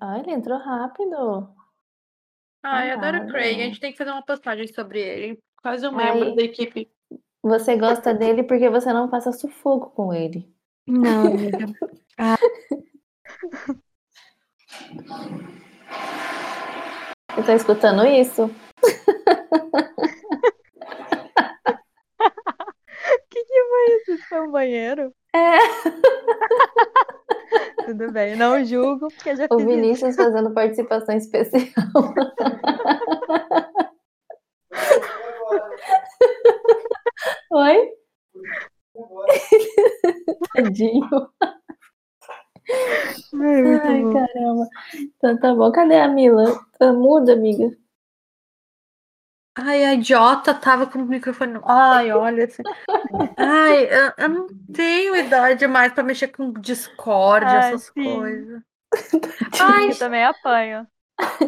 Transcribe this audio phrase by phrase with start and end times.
[0.00, 1.48] Ah, ele entrou rápido.
[2.62, 3.32] Ai, adoro o Amado.
[3.32, 3.60] Craig.
[3.60, 5.38] A gente tem que fazer uma postagem sobre ele.
[5.62, 6.34] Quase um membro Ai.
[6.34, 6.90] da equipe.
[7.42, 10.52] Você gosta dele porque você não passa sufoco com ele.
[10.86, 11.66] Não, amiga.
[17.38, 18.46] Você tá escutando isso?
[18.46, 18.48] O
[23.30, 24.12] que, que foi isso?
[24.12, 25.14] Isso foi um banheiro?
[25.34, 25.58] É.
[27.86, 29.66] Tudo bem, não julgo, porque já O fiz isso.
[29.66, 31.86] Vinícius fazendo participação especial.
[37.50, 37.88] Oi?
[40.54, 41.08] Tadinho.
[43.34, 44.68] Ai, Ai, caramba.
[45.16, 45.70] Então tá bom.
[45.72, 46.60] Cadê a Mila?
[46.78, 47.70] Tá muda, amiga?
[49.60, 51.58] Ai, a idiota tava com o microfone.
[51.64, 52.44] Ai, olha.
[52.44, 52.62] assim.
[53.36, 58.04] Ai, eu, eu não tenho idade mais pra mexer com Discord, Ai, essas sim.
[58.18, 58.62] coisas.
[59.60, 60.86] Ai, eu também apanho.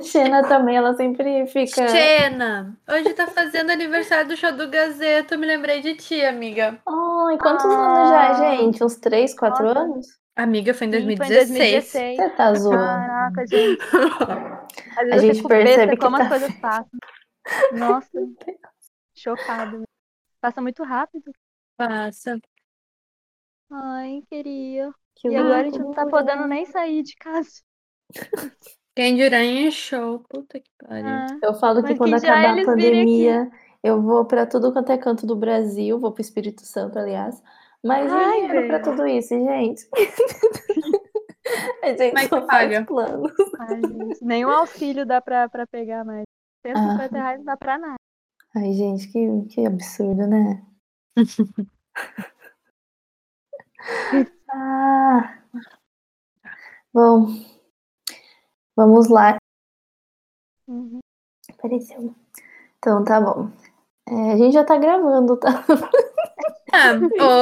[0.02, 1.87] Xena também, ela sempre fica.
[1.88, 5.37] Xena, hoje tá fazendo aniversário do show do Gazeta.
[5.37, 6.77] Eu me lembrei de ti, amiga.
[6.88, 7.68] Ai, quantos Ah.
[7.68, 8.82] anos já, gente?
[8.82, 9.79] Uns 3, 4 Nossa.
[9.79, 10.06] anos?
[10.37, 11.93] Amiga, foi em Sim, foi em 2016.
[11.93, 12.16] 2016.
[12.16, 12.79] Você tá zoando.
[12.79, 13.80] Caraca, gente.
[15.12, 16.87] A gente percebe que como tá as coisas passam.
[17.73, 18.10] Nossa,
[19.15, 19.83] chocada.
[20.41, 21.30] Passa muito rápido.
[21.77, 22.38] Passa.
[23.71, 24.93] Ai, queria.
[25.15, 27.63] Que E agora a gente não tá podendo nem sair de casa.
[28.95, 30.21] Quem dirá em show.
[30.29, 31.07] Puta que pariu.
[31.07, 33.51] Ah, Eu falo que Mas quando dirá acabar a pandemia,
[33.83, 37.41] eu vou pra tudo quanto é canto do Brasil, vou pro Espírito Santo, aliás.
[37.83, 38.85] Mas Ai, e pra velho.
[38.85, 39.88] tudo isso, gente?
[41.83, 42.85] a gente que só paga?
[42.85, 43.33] planos.
[43.59, 44.24] ai, gente.
[44.24, 46.24] Nenhum auxílio dá pra, pra pegar mais.
[46.62, 47.96] 150 reais não dá pra nada.
[48.54, 50.64] Ai, gente, que, que absurdo, né?
[54.50, 55.38] ah,
[56.92, 57.26] bom,
[58.76, 59.36] vamos lá.
[60.66, 61.00] Uhum.
[61.50, 62.14] Apareceu.
[62.78, 63.50] Então, tá bom.
[64.10, 65.64] É, a gente já tá gravando, tá?
[66.72, 66.93] Ah,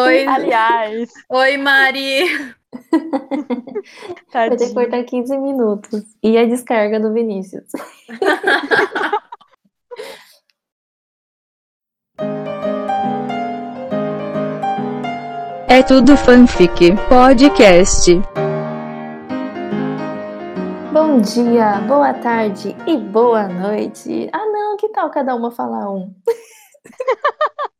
[0.06, 2.24] oi, Aliás, oi, Mari.
[4.32, 6.02] Vai ter que cortar 15 minutos.
[6.22, 7.66] E a descarga do Vinícius.
[15.70, 18.10] É tudo fanfic podcast.
[20.92, 24.30] Bom dia, boa tarde e boa noite.
[24.32, 26.12] Ah, não, que tal cada uma falar um?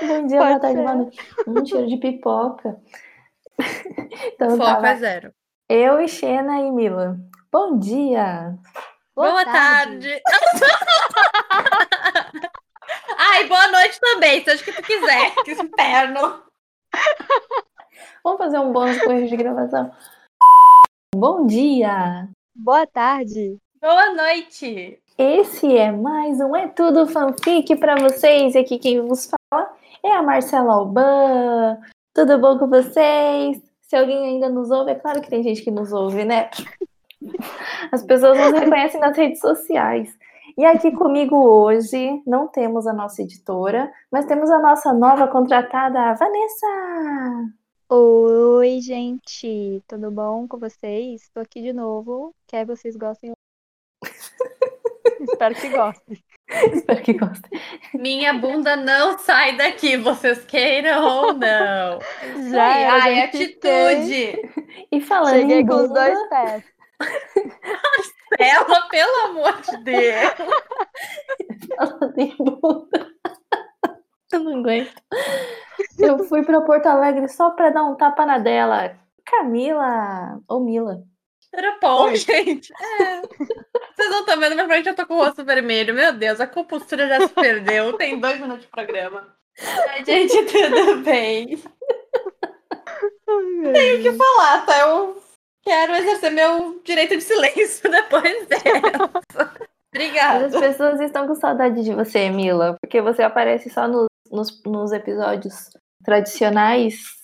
[0.00, 1.18] Bom dia, boa tarde, boa noite.
[1.46, 2.80] Um cheiro de pipoca.
[4.34, 5.32] Então, Foco tava é zero.
[5.68, 7.16] eu e Xena e Mila.
[7.50, 8.56] Bom dia.
[9.14, 10.08] Boa, tarde.
[13.18, 15.34] Ai, boa noite também, seja o que tu quiser.
[15.44, 16.42] Que inferno.
[18.24, 19.92] Vamos fazer um bônus com de gravação.
[21.14, 22.28] Bom dia.
[22.54, 23.58] Boa tarde.
[23.80, 25.01] Boa noite.
[25.18, 28.54] Esse é mais um É Tudo Fanfic para vocês.
[28.54, 29.70] E aqui quem vos fala
[30.02, 31.78] é a Marcela Alban.
[32.14, 33.60] Tudo bom com vocês?
[33.82, 36.48] Se alguém ainda nos ouve, é claro que tem gente que nos ouve, né?
[37.92, 40.16] As pessoas nos reconhecem nas redes sociais.
[40.56, 45.98] E aqui comigo hoje não temos a nossa editora, mas temos a nossa nova contratada,
[45.98, 46.66] a Vanessa.
[47.90, 49.82] Oi, gente.
[49.86, 51.22] Tudo bom com vocês?
[51.22, 52.34] Estou aqui de novo.
[52.46, 53.32] Quer vocês gostem.
[55.22, 56.24] Espero que gostem.
[56.72, 57.60] Espero que gostem.
[57.94, 61.98] Minha bunda não sai daqui, vocês queiram ou não.
[62.50, 64.50] Já era, ai, atitude.
[64.90, 66.64] E falando Cheguei em com os bunda, dois pés.
[68.38, 70.32] Ela, pelo amor de Deus.
[71.76, 73.12] falando em bunda.
[74.32, 75.02] Eu não aguento.
[75.98, 78.96] Eu fui para Porto Alegre só para dar um tapa na dela.
[79.24, 81.02] Camila ou Mila.
[81.52, 82.72] Era bom, gente.
[82.72, 83.20] É.
[83.20, 85.94] Vocês não estão vendo, mas frente eu tô com o rosto vermelho.
[85.94, 87.92] Meu Deus, a compostura já se perdeu.
[87.98, 89.36] Tem dois minutos de programa.
[89.90, 91.62] Ai, gente, tudo bem.
[93.72, 94.80] Tenho o que falar, tá?
[94.80, 95.22] Eu
[95.62, 99.10] quero exercer meu direito de silêncio depois dessa.
[99.34, 99.62] As
[99.94, 100.58] Obrigada.
[100.58, 105.68] pessoas estão com saudade de você, Mila, porque você aparece só nos, nos, nos episódios
[106.02, 107.21] tradicionais.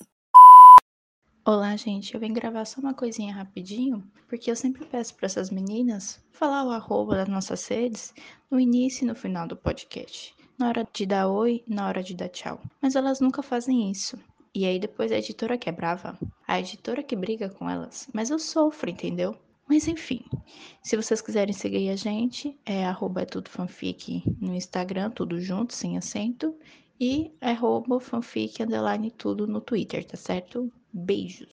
[1.51, 2.13] Olá, gente.
[2.13, 6.63] Eu vim gravar só uma coisinha rapidinho, porque eu sempre peço para essas meninas falar
[6.63, 8.13] o arroba das nossas redes
[8.51, 10.37] no início e no final do podcast.
[10.59, 12.61] Na hora de dar oi, na hora de dar tchau.
[12.83, 14.19] Mas elas nunca fazem isso.
[14.55, 18.11] E aí depois a editora que é brava, a editora que briga com elas.
[18.13, 19.35] Mas eu sofro, entendeu?
[19.67, 20.21] Mas enfim,
[20.83, 25.73] se vocês quiserem seguir a gente, é arroba é tudo fanfic no Instagram, tudo junto,
[25.73, 26.55] sem acento.
[27.01, 30.71] E arroba fanfic underline tudo no Twitter, tá certo?
[30.93, 31.49] Beijos.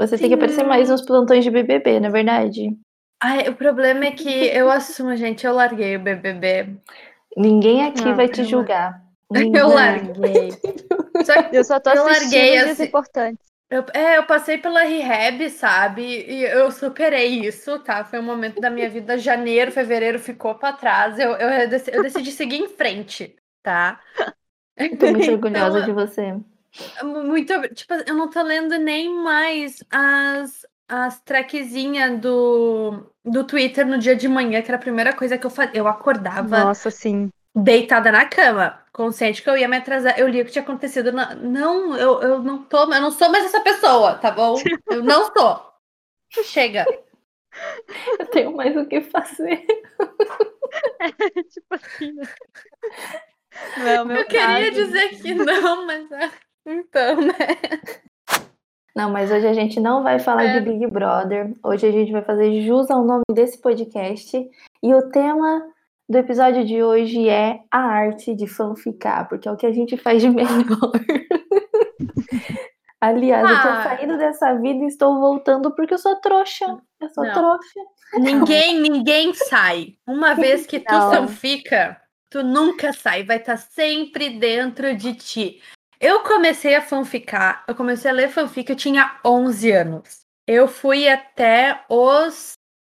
[0.00, 2.76] Você tem que aparecer mais nos plantões de BBB, não é verdade?
[3.22, 6.76] Ai, o problema é que eu assumo, gente, eu larguei o BBB.
[7.36, 9.00] Ninguém aqui Não, vai te eu- julgar.
[9.32, 9.62] Eu Ninguém.
[9.62, 10.50] larguei.
[11.24, 13.46] Só que Eu só tô Eu assistindo larguei assim- importantes.
[13.70, 16.02] eu, é, eu passei pela rehab, sabe?
[16.02, 18.04] E eu superei isso, tá?
[18.04, 19.16] Foi um momento da minha vida.
[19.16, 21.18] Janeiro, fevereiro ficou pra trás.
[21.18, 23.98] Eu, eu, decidi, eu decidi seguir em frente, tá?
[25.00, 26.36] Tô muito orgulhosa Então, de você.
[27.02, 33.98] Muito, tipo, eu não tô lendo nem mais as, as trackzinhas do, do Twitter no
[33.98, 35.76] dia de manhã, que era a primeira coisa que eu fazia.
[35.76, 37.30] Eu acordava Nossa, sim.
[37.54, 40.18] deitada na cama, consciente que eu ia me atrasar.
[40.18, 41.12] Eu li o que tinha acontecido.
[41.12, 41.34] Na...
[41.34, 44.56] Não, eu, eu não tô, eu não sou mais essa pessoa, tá bom?
[44.90, 45.72] Eu não sou.
[46.44, 46.86] Chega.
[48.18, 49.66] Eu tenho mais o que fazer.
[51.50, 52.24] tipo assim, né?
[53.76, 54.70] Não é eu queria caso.
[54.70, 56.30] dizer que não, mas é.
[56.66, 57.34] Então, né?
[58.94, 60.60] Não, mas hoje a gente não vai falar É.
[60.60, 61.52] de Big Brother.
[61.64, 64.36] Hoje a gente vai fazer jus ao nome desse podcast.
[64.82, 65.62] E o tema
[66.08, 69.96] do episódio de hoje é a arte de fanficar, porque é o que a gente
[69.96, 70.92] faz de melhor.
[73.00, 73.82] Aliás, eu tô Ah.
[73.82, 76.78] saindo dessa vida e estou voltando porque eu sou trouxa.
[77.00, 77.32] Eu sou Não.
[77.32, 77.80] trouxa.
[78.14, 79.94] Ninguém, ninguém sai.
[80.06, 81.10] Uma vez que tu Não.
[81.10, 81.96] fanfica,
[82.30, 83.24] tu nunca sai.
[83.24, 85.60] Vai estar sempre dentro de ti.
[86.04, 90.22] Eu comecei a fanficar, eu comecei a ler fanfic, eu tinha 11 anos.
[90.48, 92.54] Eu fui até os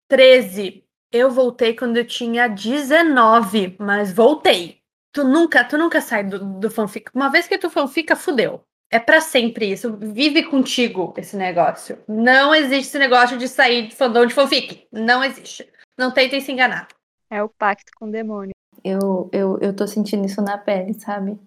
[0.09, 0.83] 13.
[1.09, 4.81] Eu voltei quando eu tinha 19, mas voltei.
[5.13, 7.09] Tu nunca, tu nunca sai do, do fanfic.
[7.15, 8.61] Uma vez que tu fanfica, fudeu.
[8.91, 9.95] É pra sempre isso.
[9.95, 12.03] Vive contigo esse negócio.
[12.09, 14.85] Não existe esse negócio de sair de fandom de fanfic.
[14.91, 15.65] Não existe.
[15.97, 16.89] Não tentem se enganar.
[17.29, 18.56] É o pacto com o demônio.
[18.87, 21.37] Eu, eu, eu tô sentindo isso na pele, sabe?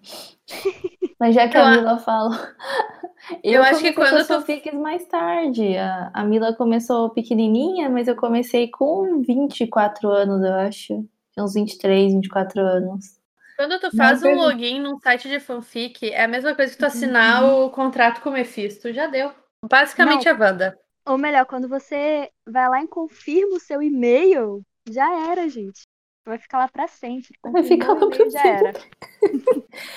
[1.19, 2.55] Mas já que Eu a a- Mila fala.
[3.43, 5.77] Eu acho que quando as tu- fanfics mais tarde.
[5.77, 11.05] A, a Mila começou pequenininha, mas eu comecei com 24 anos, eu acho.
[11.37, 13.19] Uns 23, 24 anos.
[13.55, 14.43] Quando tu Não faz um pergunto.
[14.45, 18.29] login num site de fanfic, é a mesma coisa que tu assinar o contrato com
[18.29, 18.91] o Mephisto.
[18.91, 19.31] Já deu.
[19.69, 20.77] Basicamente a Wanda.
[21.07, 25.83] Ou melhor, quando você vai lá e confirma o seu e-mail, já era, gente.
[26.25, 27.29] Vai ficar lá pra sempre.
[27.43, 28.73] Vai ficar lá pra já era.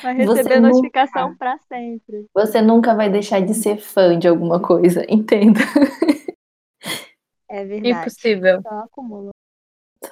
[0.03, 2.26] Vai Você receber nunca- notificação pra sempre.
[2.35, 5.61] Você nunca vai deixar de ser fã de alguma coisa, entenda.
[7.49, 7.91] É verdade.
[8.00, 8.62] Impossível.
[8.62, 9.31] Só acumula.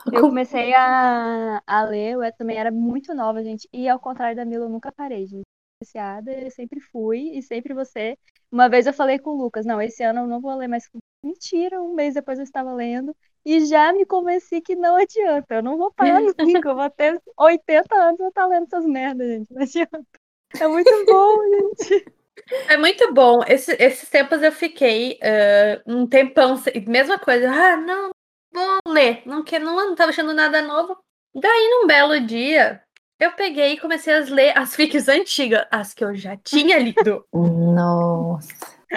[0.06, 3.68] Eu com- comecei a, a ler, eu também era muito nova, gente.
[3.72, 5.42] E ao contrário da Mila, eu nunca parei, gente.
[5.82, 8.16] Viciada, eu sempre fui e sempre você.
[8.50, 10.88] Uma vez eu falei com o Lucas, não, esse ano eu não vou ler mais.
[11.24, 15.56] Mentira, um mês depois eu estava lendo e já me convenci que não adianta.
[15.56, 18.84] Eu não vou parar nunca, eu vou ter 80 anos e vou estar lendo essas
[18.84, 19.52] merdas, gente.
[19.52, 20.02] Não adianta.
[20.60, 22.12] É muito bom, gente.
[22.68, 23.42] É muito bom.
[23.46, 26.60] Esse- esses tempos eu fiquei ah, um tempão.
[26.86, 27.50] Mesma coisa.
[27.50, 28.10] Ah, não,
[28.52, 29.22] vou ler.
[29.26, 30.96] Não, quero, não, não tava achando nada novo.
[31.34, 32.82] Daí, num belo dia,
[33.18, 37.24] eu peguei e comecei a ler as fics antigas, as que eu já tinha lido.
[37.32, 38.48] Nossa,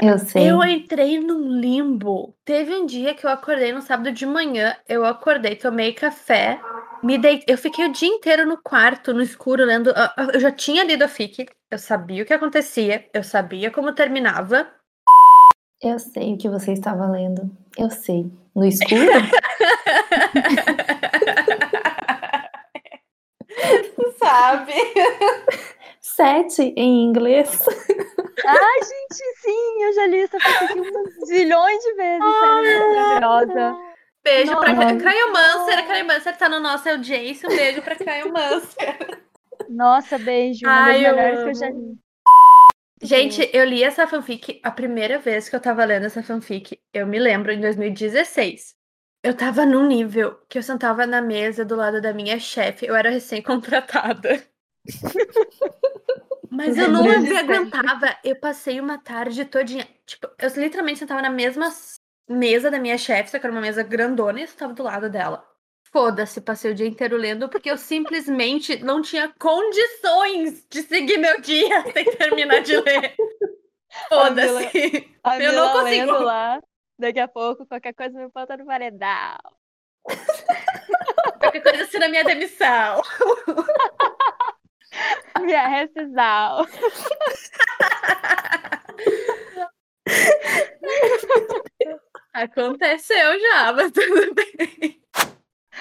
[0.02, 0.50] eu sei.
[0.50, 2.36] Eu entrei num limbo.
[2.44, 4.76] Teve um dia que eu acordei no sábado de manhã.
[4.88, 6.60] Eu acordei, tomei café,
[7.04, 7.44] me dei.
[7.48, 9.92] Eu fiquei o dia inteiro no quarto, no escuro, lendo.
[9.96, 13.72] ah, ah, Eu já tinha lido a fic, eu sabia o que acontecia, eu sabia
[13.72, 14.68] como terminava.
[15.82, 17.52] Eu sei o que você estava lendo.
[17.78, 18.32] Eu sei.
[18.56, 19.02] No escuro?
[24.20, 24.74] Sabe?
[26.08, 27.50] Sete em inglês.
[28.46, 32.22] Ai, gente, sim, eu já li essa fic aqui umas zilhões de vezes.
[32.22, 33.78] é maravilhosa.
[34.24, 34.98] Beijo pra Nossa.
[34.98, 35.80] Caio Mancer.
[35.80, 37.50] A Caio Mancer tá no nosso audiência.
[37.50, 39.20] Um beijo pra Caio Mancer.
[39.68, 40.64] Nossa, beijo.
[40.64, 41.98] Uma Ai, das eu melhores que eu já li.
[43.02, 46.80] Gente, eu li essa fanfic a primeira vez que eu tava lendo essa fanfic.
[46.94, 48.76] Eu me lembro em 2016.
[49.24, 52.86] Eu tava num nível que eu sentava na mesa do lado da minha chefe.
[52.86, 54.44] Eu era recém-contratada.
[56.50, 58.18] Mas eu não me aguentava.
[58.24, 59.88] Eu passei uma tarde todinha.
[60.06, 61.70] Tipo, eu literalmente sentava na mesma
[62.28, 65.10] mesa da minha chefe, só que era uma mesa grandona e eu estava do lado
[65.10, 65.46] dela.
[65.92, 71.40] Foda-se, passei o dia inteiro lendo porque eu simplesmente não tinha condições de seguir meu
[71.40, 73.16] dia sem terminar de ler.
[74.10, 75.10] Foda-se.
[75.40, 76.12] Eu não consigo.
[76.12, 76.60] lá.
[77.00, 79.38] Daqui a pouco, qualquer coisa me bota no paredão.
[81.40, 83.02] Qualquer coisa assim na minha demissão.
[85.42, 86.66] Minha rescisão.
[92.34, 95.02] Aconteceu já, mas tudo bem.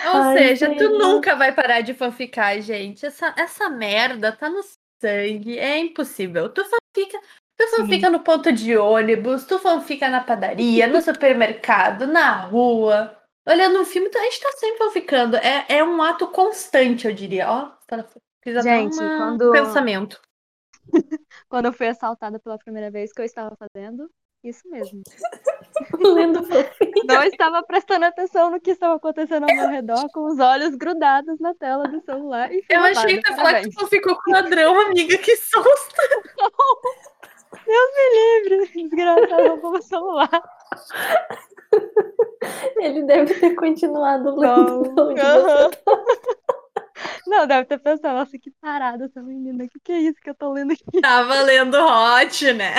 [0.07, 3.07] Ou Ai, seja, tu nunca vai parar de fanficar, gente.
[3.07, 4.61] Essa, essa merda tá no
[5.01, 5.59] sangue.
[5.59, 6.49] É impossível.
[6.49, 7.21] Tu fanfica,
[7.57, 13.17] tu fanfica no ponto de ônibus, tu fanfica na padaria, no supermercado, na rua.
[13.47, 15.37] Olhando um filme, a gente tá sempre fanficando.
[15.37, 17.51] É, é um ato constante, eu diria.
[17.51, 18.05] Ó, tá-
[18.45, 20.21] fiz até Gente, uma- quando- pensamento.
[21.49, 24.09] Quando eu fui assaltada pela primeira vez, que eu estava fazendo
[24.45, 25.03] isso mesmo.
[25.99, 26.47] Lendo.
[27.07, 31.41] Não estava prestando atenção no que estava acontecendo ao meu redor, com os olhos grudados
[31.41, 32.53] na tela do celular.
[32.53, 35.17] E Eu achei que falar que tu fanficou com ladrão, amiga.
[35.19, 35.95] Que susto!
[38.47, 40.43] livre, desgraçado, roubou meu celular.
[42.77, 44.93] Ele deve ter continuado lendo.
[44.95, 45.71] Não.
[47.27, 49.65] Não, deve ter pensado, nossa, que parada essa menina.
[49.65, 51.01] O que, que é isso que eu tô lendo aqui?
[51.01, 52.75] Tava lendo hot, né?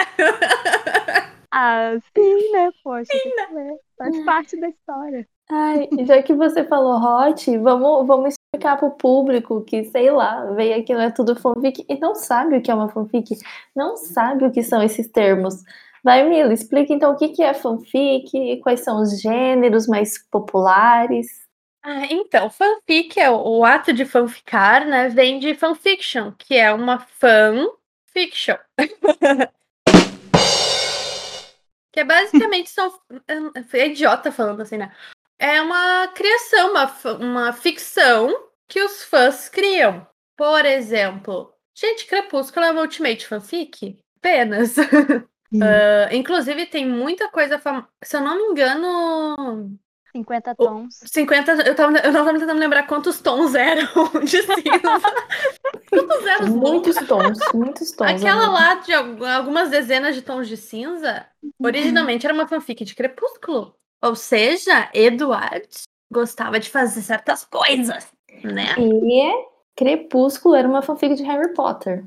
[1.57, 2.69] Ah, sim, né?
[2.83, 3.79] Poxa, que ler.
[3.97, 5.25] Faz parte da história.
[5.49, 10.79] Ai, já que você falou hot, vamos, vamos explicar pro público que, sei lá, veio
[10.79, 13.37] aqui, não é tudo fanfic e não sabe o que é uma fanfic,
[13.75, 15.63] não sabe o que são esses termos.
[16.03, 21.44] Vai, Mila, explica então o que que é fanfic, quais são os gêneros mais populares.
[21.87, 25.07] Ah, então, fanfic é o, o ato de fanficar, né?
[25.07, 28.57] Vem de fanfiction, que é uma fanfiction.
[31.93, 32.91] que é basicamente são.
[33.71, 34.91] É idiota falando assim, né?
[35.37, 40.07] É uma criação, uma, uma ficção que os fãs criam.
[40.35, 43.99] Por exemplo, gente, Crepúsculo é uma Ultimate Fanfic?
[44.17, 44.75] Apenas.
[45.61, 47.87] Ah, inclusive, tem muita coisa famosa.
[48.03, 49.79] Se eu não me engano,
[50.15, 50.99] 50 tons.
[51.11, 51.51] 50.
[51.67, 53.85] Eu, tava, eu não tava tentando lembrar quantos tons eram
[54.23, 55.01] de cinza.
[55.89, 58.11] quantos eram os Muitos tons, muitos tons.
[58.11, 58.51] Aquela amiga.
[58.51, 61.25] lá de al- algumas dezenas de tons de cinza,
[61.61, 63.75] originalmente era uma fanfic de Crepúsculo.
[64.01, 65.67] Ou seja, Edward
[66.11, 68.07] gostava de fazer certas coisas,
[68.43, 68.73] né?
[68.77, 69.31] E
[69.75, 72.05] Crepúsculo era uma fanfic de Harry Potter.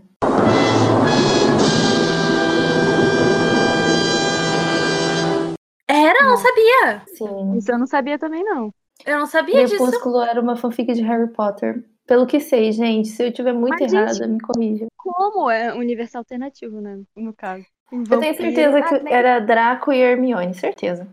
[6.08, 7.02] Era, não sabia.
[7.06, 7.58] Sim.
[7.58, 8.72] Isso eu não sabia também, não.
[9.04, 9.76] Eu não sabia disso.
[9.76, 11.84] Crepúsculo era uma fanfic de Harry Potter.
[12.06, 14.86] Pelo que sei, gente, se eu tiver muito Mas, errada, gente, me corrija.
[14.96, 17.00] Como é um universo alternativo, né?
[17.14, 17.64] No caso.
[17.92, 21.06] Eu tenho certeza que era Draco e Hermione, certeza.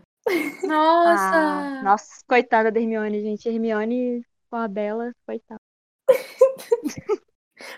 [0.64, 1.36] Nossa.
[1.36, 3.48] Ah, nossa, coitada da Hermione, gente.
[3.48, 5.60] Hermione com a Bela, coitada.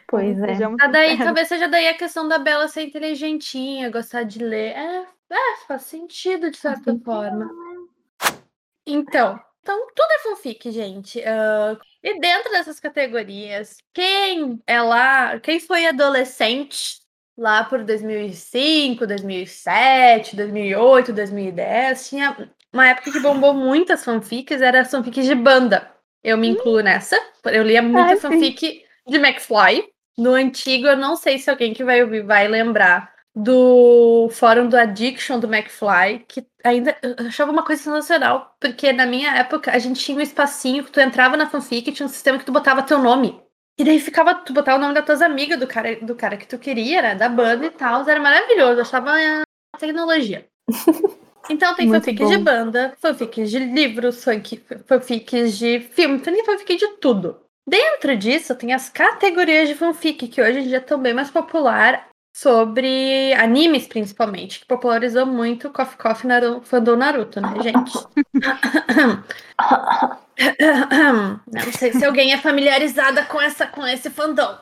[0.08, 0.54] Pois é.
[0.54, 4.76] Sejamos Ah, daí, talvez seja daí a questão da Bela ser inteligentinha, gostar de ler.
[4.76, 7.48] É, é, faz sentido de certa forma.
[8.86, 11.22] Então, então, tudo é fanfic, gente.
[11.22, 17.00] Ah, e dentro dessas categorias, quem é lá, quem foi adolescente
[17.36, 25.26] lá por 2005, 2007, 2008, 2010, tinha uma época que bombou muitas fanfics, era fanfics
[25.26, 25.92] de banda.
[26.24, 27.16] Eu me incluo nessa.
[27.44, 28.22] Eu lia muita Ah, sim.
[28.22, 29.86] fanfic de McFly.
[30.16, 34.76] No antigo, eu não sei se alguém que vai ouvir vai lembrar do fórum do
[34.76, 39.78] Addiction do McFly, que ainda eu achava uma coisa sensacional, porque na minha época a
[39.78, 42.52] gente tinha um espacinho que tu entrava na fanfic e tinha um sistema que tu
[42.52, 43.40] botava teu nome.
[43.78, 46.48] E daí ficava, tu botava o nome das tuas amigas, do cara, do cara que
[46.48, 47.14] tu queria, né?
[47.14, 48.08] Da banda e tal.
[48.08, 50.48] Era maravilhoso, eu achava a tecnologia.
[51.50, 56.76] Então tem Muito fanfics de banda, fanfics de livros, fanfic- fanfics de filme, tem fanfic
[56.76, 57.40] de tudo.
[57.66, 62.08] Dentro disso tem as categorias de fanfic, que hoje em dia estão bem mais popular
[62.40, 67.92] sobre animes, principalmente, que popularizou muito Coffee Coffee Naru, fandom Naruto, né, gente?
[71.52, 74.56] Não sei se alguém é familiarizada com, essa, com esse fandom.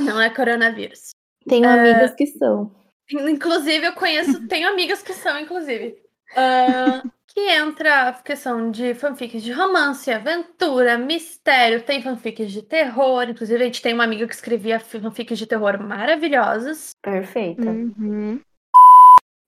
[0.00, 1.10] Não é coronavírus.
[1.46, 2.74] Tenho amigas que são.
[3.10, 5.98] Inclusive, eu conheço, tenho amigas que são, inclusive.
[6.34, 7.02] Ah,
[7.36, 13.24] que entra a questão de fanfics de romance, aventura, mistério, tem fanfics de terror.
[13.28, 16.92] Inclusive, a gente tem uma amiga que escrevia fanfics de terror maravilhosas.
[17.02, 17.60] Perfeita.
[17.70, 18.40] Uhum.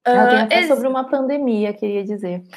[0.06, 2.42] Ela tem Ah, até ex- sobre uma pandemia, queria dizer.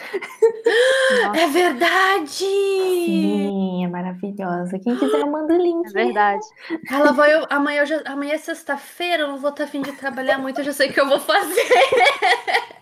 [1.37, 2.29] É verdade!
[2.29, 4.79] Sim, é maravilhosa.
[4.79, 5.87] Quem quiser, manda o link.
[5.87, 6.45] é verdade.
[6.89, 7.33] Ela vai.
[7.33, 10.59] eu- amanhã, eu já, amanhã é sexta-feira, eu não vou estar afim de trabalhar muito,
[10.59, 11.55] eu já sei o que eu vou fazer.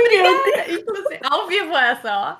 [0.00, 0.72] obrigada.
[0.72, 2.36] Inclusive, ao vivo essa, ó.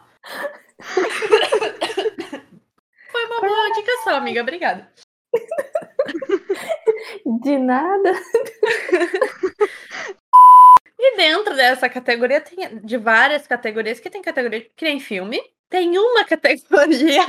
[3.11, 4.43] Foi uma boa indicação, amiga.
[4.43, 4.91] Obrigada.
[7.43, 8.13] De nada.
[11.03, 15.43] E dentro dessa categoria, tem de várias categorias, que tem categoria que nem filme.
[15.71, 17.25] Tem uma categoria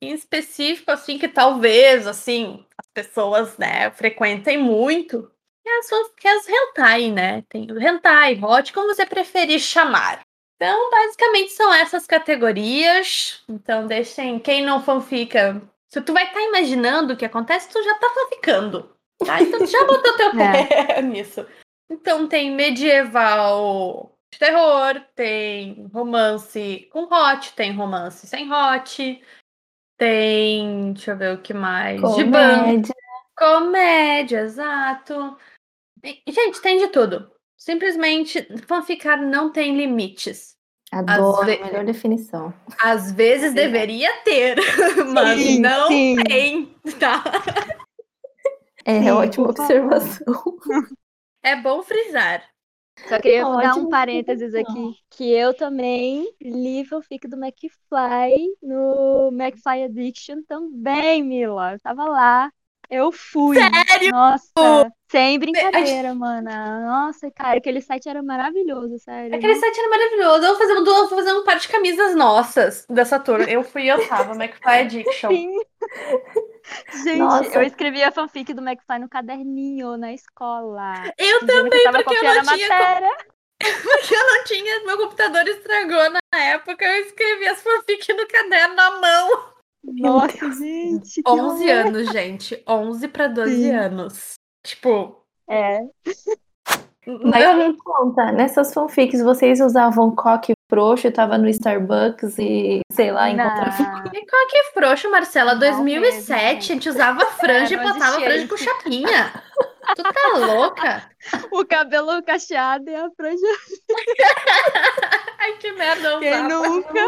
[0.00, 5.28] em específico, assim, que talvez, assim, as pessoas, né, frequentem muito.
[5.62, 7.42] Que é as, que é as hentai, né?
[7.48, 10.20] Tem o hentai, hot, como você preferir chamar.
[10.56, 13.42] Então, basicamente, são essas categorias.
[13.48, 15.60] Então, deixem, quem não fanfica...
[15.88, 18.94] Se tu vai estar imaginando o que acontece, tu já tá fanficando.
[19.24, 19.42] Tá?
[19.42, 21.46] Então tu já botou teu pé nisso.
[21.90, 29.20] Então tem medieval de terror, tem romance com hot, tem romance sem hot,
[29.98, 30.92] tem.
[30.92, 32.00] Deixa eu ver o que mais.
[32.14, 32.88] De banco.
[33.40, 34.42] Comédia.
[34.42, 35.36] Exato.
[36.04, 37.30] E, gente, tem de tudo.
[37.56, 40.56] Simplesmente, fanficar não tem limites.
[40.92, 42.52] Adoro, ve- melhor definição.
[42.78, 44.56] Às vezes deveria ter,
[45.12, 46.16] mas Sim, não sim.
[46.28, 47.22] tem, tá?
[48.84, 50.34] É Sim, ótima observação.
[51.42, 52.42] É bom frisar.
[53.08, 53.86] Só queria dar Ótimo.
[53.86, 61.74] um parênteses aqui, que eu também li fanfic do McFly no McFly Addiction também, Mila.
[61.74, 62.52] Eu tava lá,
[62.90, 63.56] eu fui.
[63.56, 64.10] Sério?
[64.10, 66.80] Nossa, sem brincadeira, mana.
[66.86, 69.34] Nossa, cara, aquele site era maravilhoso, sério.
[69.34, 70.44] Aquele site era maravilhoso.
[70.44, 73.44] Eu vou fazer, um- eu vou fazer um par de camisas nossas dessa turma.
[73.44, 75.30] Eu fui e eu tava, McFly Addiction.
[75.30, 75.50] Sim.
[77.04, 77.54] Gente, Nossa.
[77.58, 80.92] eu escrevi a fanfic do McFly no caderninho, na escola.
[81.18, 83.10] Eu também, tava porque eu não tinha matéria.
[83.60, 88.74] Porque eu não tinha, meu computador estragou na época, eu escrevi as fanfic no caderno
[88.74, 89.49] na mão.
[89.82, 91.22] Nossa, gente.
[91.22, 91.86] que 11 horror.
[91.86, 92.62] anos, gente.
[92.68, 93.70] 11 pra 12 Sim.
[93.74, 94.34] anos.
[94.64, 95.80] Tipo, É.
[97.24, 102.80] Mas eu me conta, nessas fanfics vocês usavam coque frouxo, eu tava no Starbucks e,
[102.92, 103.82] sei lá, encontrava.
[103.82, 104.04] Não.
[104.12, 105.52] E qual que é frouxo, Marcela?
[105.54, 109.32] Não 2007, mesmo, a gente usava franja É, e não botava franja com chapinha.
[109.96, 111.10] Tu tá louca?
[111.52, 113.46] O cabelo cacheado e a franja.
[115.38, 116.48] Ai, que merda, Quem usava.
[116.48, 117.06] nunca?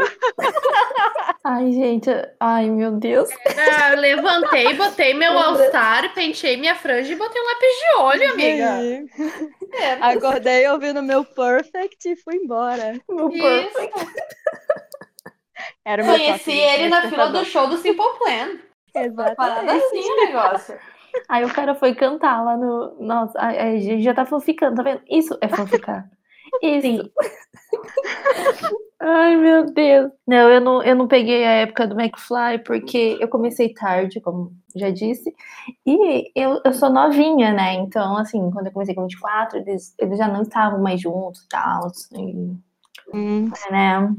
[1.44, 3.28] Ai, gente, ai, meu Deus.
[3.46, 8.32] Ah, eu levantei, botei meu All-Star, penteei minha franja e botei um lápis de olho,
[8.32, 8.74] amiga.
[8.74, 9.06] Aí,
[9.70, 10.06] Merda.
[10.06, 12.92] Acordei ouvindo meu Perfect e fui embora.
[13.08, 13.42] Meu Isso.
[13.74, 14.12] perfect.
[15.84, 18.58] Era Conheci ele na fila do show do Simple Plan.
[18.92, 19.84] Parada Exatamente.
[19.84, 20.78] assim o negócio.
[21.28, 22.96] Aí o cara foi cantar lá no.
[23.00, 25.02] Nossa, a gente já tá fanficando, tá vendo?
[25.08, 26.08] Isso é fanficar.
[26.62, 27.10] Isso.
[29.00, 30.12] Ai, meu Deus.
[30.26, 34.52] Não, eu não, eu não peguei a época do McFly porque eu comecei tarde, como
[34.76, 35.34] já disse.
[35.86, 37.74] E eu, eu sou novinha, né?
[37.74, 41.48] Então, assim, quando eu comecei com 24, eles, eles já não estavam mais juntos e
[41.48, 41.86] tal.
[41.86, 42.60] assim,
[43.12, 44.14] Hum, né?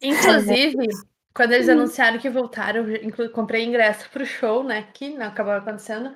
[0.00, 0.88] Inclusive,
[1.34, 4.86] quando eles anunciaram que voltaram, eu comprei ingresso pro show, né?
[4.92, 6.14] Que não acabou acontecendo.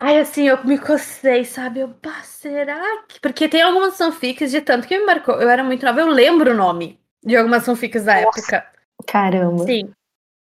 [0.00, 1.80] Ai, assim, eu me cocei, sabe?
[1.80, 3.20] Eu, pá, será que.
[3.20, 5.40] Porque tem algumas fanfics de tanto que me marcou.
[5.40, 8.66] Eu era muito nova, eu lembro o nome de algumas fanfics da época.
[9.06, 9.64] Caramba.
[9.64, 9.92] Sim.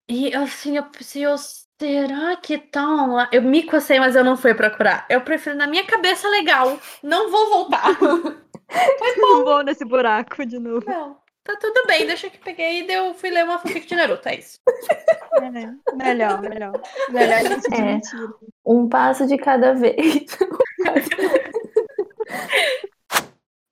[0.10, 3.30] E assim, eu pensei, eu, será que estão lá?
[3.32, 5.06] Eu me cocei, mas eu não fui procurar.
[5.10, 6.80] Eu prefiro na minha cabeça legal.
[7.04, 7.84] Não vou voltar.
[9.17, 10.86] não vou nesse buraco de novo.
[10.89, 11.26] não.
[11.47, 14.36] Tá tudo bem, deixa que peguei e deu, fui ler uma fanfic de Naruto, é
[14.36, 14.60] isso.
[15.41, 15.49] É,
[15.95, 16.73] melhor, melhor.
[17.10, 18.01] Melhor a gente É.
[18.65, 20.25] Um passo de cada vez.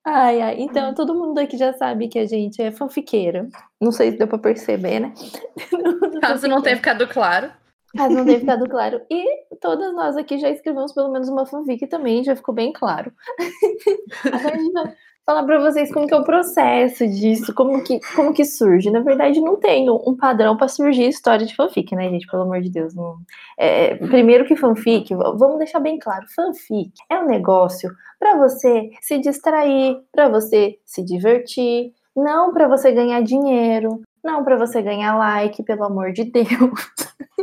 [0.02, 0.56] Ai, ai.
[0.60, 3.46] Então, todo mundo aqui já sabe que a gente é fanfiqueira.
[3.78, 5.12] Não sei se deu pra perceber, né?
[6.22, 7.52] Caso não tenha ficado claro.
[7.94, 9.02] Caso não tenha ficado claro.
[9.10, 13.12] E todas nós aqui já escrevemos pelo menos uma fanfic também, já ficou bem claro.
[14.32, 17.98] Agora a gente vai falar pra vocês como que é o processo disso, como que,
[18.14, 18.90] como que surge.
[18.92, 22.28] Na verdade, não tem um padrão pra surgir história de fanfic, né, gente?
[22.28, 22.94] Pelo amor de Deus.
[22.94, 23.16] Não...
[23.58, 29.18] É, primeiro que fanfic, vamos deixar bem claro, fanfic é um negócio pra você se
[29.18, 35.62] distrair, pra você se divertir, não pra você ganhar dinheiro, não pra você ganhar like,
[35.64, 36.46] pelo amor de Deus.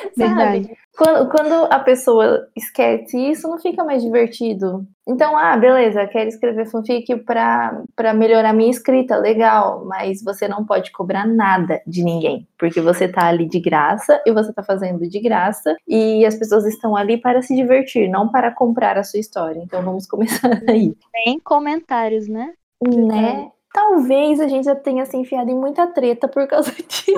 [0.16, 0.64] Verdade.
[0.64, 0.80] Sabe?
[0.96, 4.86] Quando, quando a pessoa esquece isso, não fica mais divertido.
[5.08, 7.82] Então, ah, beleza, quero escrever fanfic pra
[8.14, 13.26] melhorar minha escrita, legal, mas você não pode cobrar nada de ninguém, porque você tá
[13.26, 17.40] ali de graça e você tá fazendo de graça e as pessoas estão ali para
[17.42, 19.60] se divertir, não para comprar a sua história.
[19.60, 22.52] Então, vamos começar aí, Tem comentários, né?
[22.82, 23.50] né?
[23.72, 27.14] Talvez a gente já tenha se enfiado em muita treta por causa disso.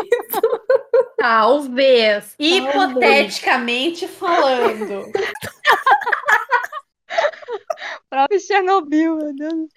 [1.16, 2.34] Talvez.
[2.38, 5.04] Hipoteticamente falando.
[8.08, 9.68] Próprio Chernobyl, meu Deus.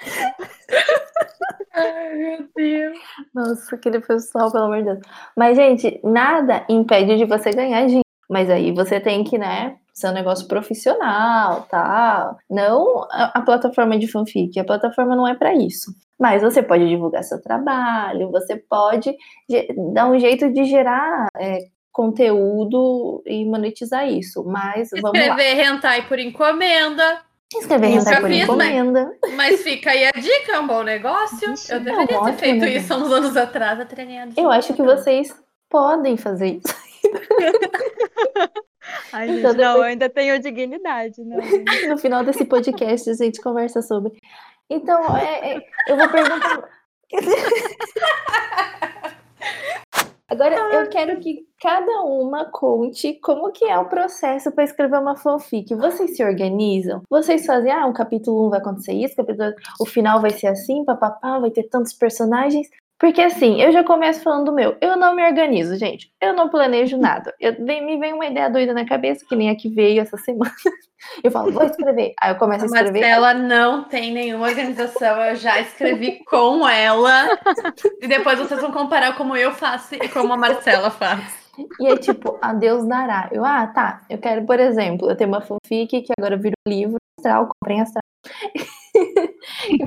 [1.74, 2.98] Ai, meu Deus.
[3.34, 5.00] Nossa, aquele pessoal, pelo amor de Deus.
[5.38, 8.04] Mas, gente, nada impede de você ganhar dinheiro.
[8.30, 12.38] Mas aí você tem que, né, ser um negócio profissional, tal.
[12.50, 14.60] Não a, a plataforma de fanfic.
[14.60, 15.96] A plataforma não é pra isso.
[16.20, 19.16] Mas você pode divulgar seu trabalho, você pode
[19.94, 21.60] dar um jeito de gerar é,
[21.92, 24.44] conteúdo e monetizar isso.
[24.46, 25.28] Mas vamos lá.
[25.28, 27.22] Escrever hentai por encomenda.
[27.54, 29.12] Escrever Nunca hentai por fiz, mas- encomenda.
[29.36, 31.54] Mas fica aí a dica, é um bom negócio.
[31.70, 34.34] Eu é deveria ter ótimo feito isso há uns anos atrás, a treinando.
[34.36, 35.34] Eu acho que vocês
[35.70, 36.76] podem fazer isso.
[39.12, 41.42] Ai, gente, Então, não, depois- eu ainda tenho dignidade, não.
[41.42, 41.66] gente.
[41.88, 44.14] No final desse podcast a gente conversa sobre.
[44.70, 46.64] Então, é, é, eu vou perguntar.
[50.28, 55.16] Agora, eu quero que cada uma conte como que é o processo para escrever uma
[55.16, 55.76] fanfic.
[55.76, 57.04] Vocês se organizam?
[57.08, 59.54] Vocês fazem, ah, o capítulo 1 vai acontecer isso, capítulo...
[59.80, 62.68] o final vai ser assim, papapá, vai ter tantos personagens.
[62.98, 64.78] Porque assim, eu já começo falando do meu.
[64.80, 66.12] Eu não me organizo, gente.
[66.22, 67.34] Eu não planejo nada.
[67.40, 70.52] Eu, me vem uma ideia doida na cabeça, que nem a que veio essa semana.
[71.24, 72.14] Eu falo, vou escrever.
[72.20, 73.02] Aí eu começo a A escrever.
[73.02, 77.28] Marcela não tem nenhuma organização, eu já escrevi com ela.
[78.02, 81.46] E depois vocês vão comparar como eu faço e como a Marcela faz.
[81.80, 83.30] E é tipo, a Deus dará.
[83.32, 84.02] Eu, ah, tá.
[84.10, 88.02] Eu quero, por exemplo, eu tenho uma fanfic que agora virou livro astral, comprei astral.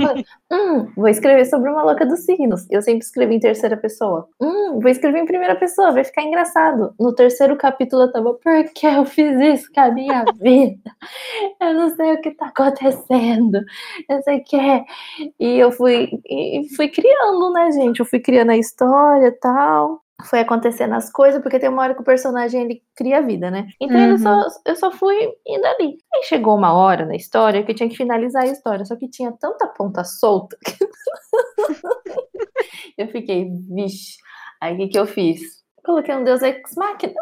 [0.00, 2.66] Falei, hum, vou escrever sobre uma louca dos signos.
[2.70, 4.28] Eu sempre escrevo em terceira pessoa.
[4.40, 6.94] Hum, vou escrever em primeira pessoa, vai ficar engraçado.
[6.98, 10.90] No terceiro capítulo eu tava, por que eu fiz isso com a minha vida?
[11.60, 13.60] Eu não sei o que tá acontecendo.
[14.08, 14.84] Eu sei que é.
[15.38, 18.00] E eu fui, e fui criando, né, gente?
[18.00, 21.94] Eu fui criando a história e tal foi acontecendo as coisas, porque tem uma hora
[21.94, 23.68] que o personagem ele cria vida, né?
[23.80, 24.18] Então Uhum.
[24.18, 24.34] só,
[24.66, 25.14] eu só fui
[25.46, 25.96] indo ali.
[26.14, 29.08] Aí chegou uma hora na história que eu tinha que finalizar a história, só que
[29.08, 30.84] tinha tanta ponta solta que
[32.96, 34.16] eu fiquei, vixe.
[34.60, 35.40] Aí o que, que eu fiz?
[35.84, 37.14] Coloquei um Deus Ex Machina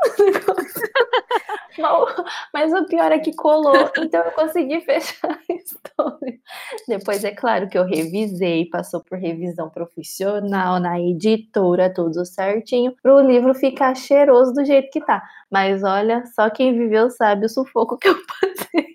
[2.53, 6.39] Mas o pior é que colou, então eu consegui fechar a história.
[6.89, 13.15] Depois, é claro que eu revisei, passou por revisão profissional na editora, tudo certinho, para
[13.15, 15.23] o livro ficar cheiroso do jeito que tá.
[15.51, 18.95] Mas olha, só quem viveu sabe o sufoco que eu passei.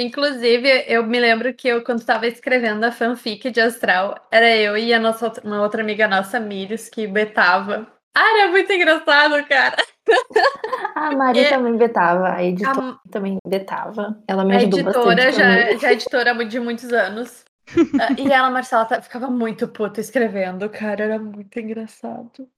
[0.00, 4.76] Inclusive, eu me lembro que eu, quando estava escrevendo a fanfic de Astral, era eu
[4.76, 7.86] e a nossa outra- uma outra amiga nossa, Mirius, que betava.
[8.14, 9.76] Ah, era muito engraçado, cara.
[10.96, 11.48] A Mari É.
[11.50, 14.22] também betava, a editora A, também betava.
[14.26, 15.32] Ela me a ajudou editora bastante.
[15.36, 15.78] já, também.
[15.78, 17.44] já é editora de muitos anos.
[18.00, 21.04] Ah, e ela, Marcela, tá- ficava muito puta escrevendo, cara.
[21.04, 22.48] Era muito engraçado.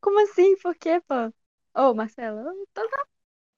[0.00, 0.56] Como assim?
[0.58, 1.32] Por quê, pô?
[1.74, 3.06] Ô, Marcela, então tá.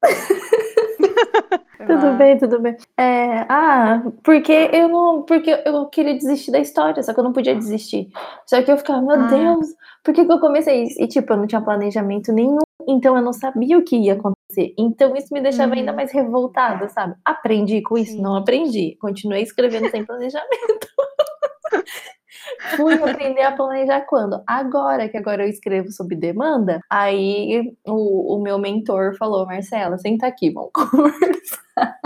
[1.87, 2.77] Tudo bem, tudo bem.
[2.99, 5.23] É, ah, porque eu não.
[5.23, 8.09] Porque eu queria desistir da história, só que eu não podia desistir.
[8.47, 9.27] Só que eu ficava, meu Ah.
[9.29, 9.69] Deus,
[10.03, 11.01] por que, que eu comecei isso?
[11.01, 14.75] E tipo, eu não tinha planejamento nenhum, então eu não sabia o que ia acontecer.
[14.77, 15.79] Então isso me deixava Uhum.
[15.79, 17.15] ainda mais revoltada, sabe?
[17.25, 18.13] Aprendi com isso?
[18.13, 18.23] Sim.
[18.23, 18.97] Não aprendi.
[19.01, 20.89] Continuei escrevendo sem planejamento.
[22.77, 24.43] Fui aprender a planejar quando?
[24.47, 30.27] Agora, que agora eu escrevo sob demanda, aí o, o meu mentor falou, Marcela, senta
[30.27, 32.01] aqui, vamos conversar.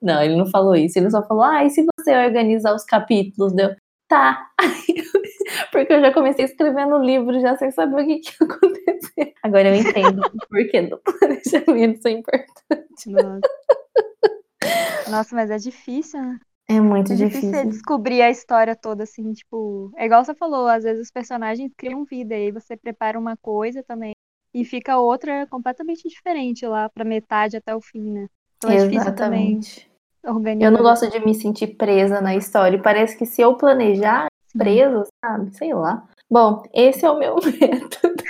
[0.00, 3.52] Não, ele não falou isso, ele só falou, ah, e se você organizar os capítulos?
[3.52, 3.74] Deu,
[4.08, 4.46] tá.
[5.72, 9.34] Porque eu já comecei escrevendo o livro, já sem saber o que, que ia acontecer.
[9.42, 13.06] Agora eu entendo o porquê do planejamento ser importante.
[13.06, 13.40] Nossa.
[15.10, 16.38] Nossa, mas é difícil, né?
[16.70, 17.70] É muito É difícil você difícil.
[17.70, 19.90] descobrir a história toda, assim, tipo.
[19.96, 23.36] É igual você falou, às vezes os personagens criam vida, e aí você prepara uma
[23.38, 24.12] coisa também
[24.54, 28.26] e fica outra completamente diferente lá pra metade até o fim, né?
[28.58, 29.90] Então é Exatamente.
[30.24, 30.66] organizar.
[30.66, 32.76] Eu não gosto de me sentir presa na história.
[32.76, 34.26] e Parece que se eu planejar,
[34.56, 35.56] preso, sabe?
[35.56, 36.06] Sei lá.
[36.30, 38.24] Bom, esse é o meu método.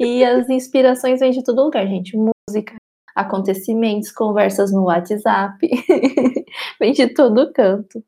[0.00, 2.16] E as inspirações vêm de todo lugar, gente.
[2.16, 2.74] Música,
[3.18, 5.58] acontecimentos, conversas no WhatsApp.
[6.80, 8.04] Vem de todo canto.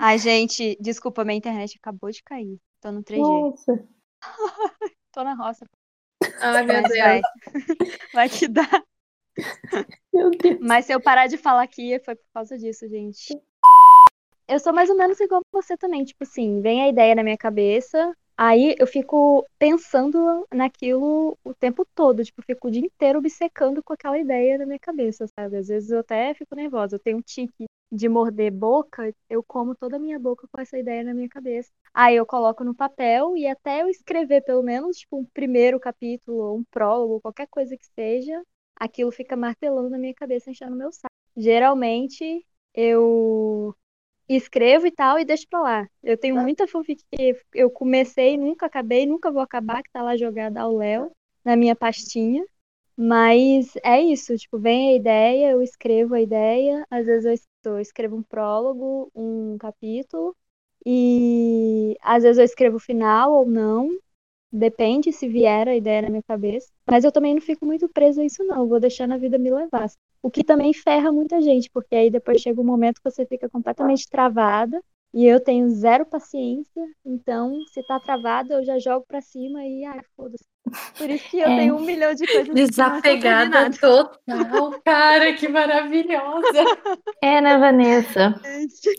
[0.00, 2.58] Ai, gente, desculpa, minha internet acabou de cair.
[2.80, 3.18] Tô no 3G.
[3.18, 3.88] Nossa,
[5.12, 5.64] Tô na roça.
[6.40, 6.98] Ai, meu Deus.
[6.98, 7.20] vai.
[8.14, 8.68] Vai que dá.
[10.12, 10.58] meu Deus.
[10.60, 13.38] Mas se eu parar de falar aqui, foi por causa disso, gente.
[14.48, 16.04] Eu sou mais ou menos igual você também.
[16.04, 21.86] Tipo assim, vem a ideia na minha cabeça, aí eu fico pensando naquilo o tempo
[21.94, 22.24] todo.
[22.24, 25.56] Tipo, eu fico o dia inteiro obcecando com aquela ideia na minha cabeça, sabe?
[25.58, 26.96] Às vezes eu até fico nervosa.
[26.96, 30.78] Eu tenho um tique de morder boca, eu como toda a minha boca com essa
[30.78, 31.70] ideia na minha cabeça.
[31.94, 36.56] Aí eu coloco no papel e até eu escrever pelo menos, tipo, um primeiro capítulo,
[36.56, 38.42] um prólogo, qualquer coisa que seja,
[38.76, 41.14] aquilo fica martelando na minha cabeça, enchendo meu saco.
[41.36, 43.74] Geralmente eu
[44.28, 45.88] escrevo e tal e deixo pra lá.
[46.02, 50.16] Eu tenho muita fanfic que eu comecei, nunca acabei, nunca vou acabar, que tá lá
[50.16, 51.10] jogada ao Léo,
[51.44, 52.44] na minha pastinha.
[52.96, 57.48] Mas é isso, tipo, vem a ideia, eu escrevo a ideia, às vezes eu es-
[57.64, 60.36] eu escrevo um prólogo, um capítulo,
[60.86, 63.90] e às vezes eu escrevo o final ou não,
[64.52, 66.68] depende se vier a ideia na minha cabeça.
[66.86, 69.50] Mas eu também não fico muito presa a isso, não, vou deixando a vida me
[69.50, 69.90] levar.
[70.22, 73.48] O que também ferra muita gente, porque aí depois chega um momento que você fica
[73.48, 74.82] completamente travada
[75.14, 79.84] E eu tenho zero paciência, então se tá travado eu já jogo pra cima e
[79.84, 80.44] ai, foda-se.
[80.96, 81.56] Por isso que eu É.
[81.58, 84.18] tenho um milhão de coisas Desapegada total.
[84.86, 86.64] Cara, que maravilhosa.
[87.20, 88.34] É, né, Vanessa?
[88.42, 88.90] Gente,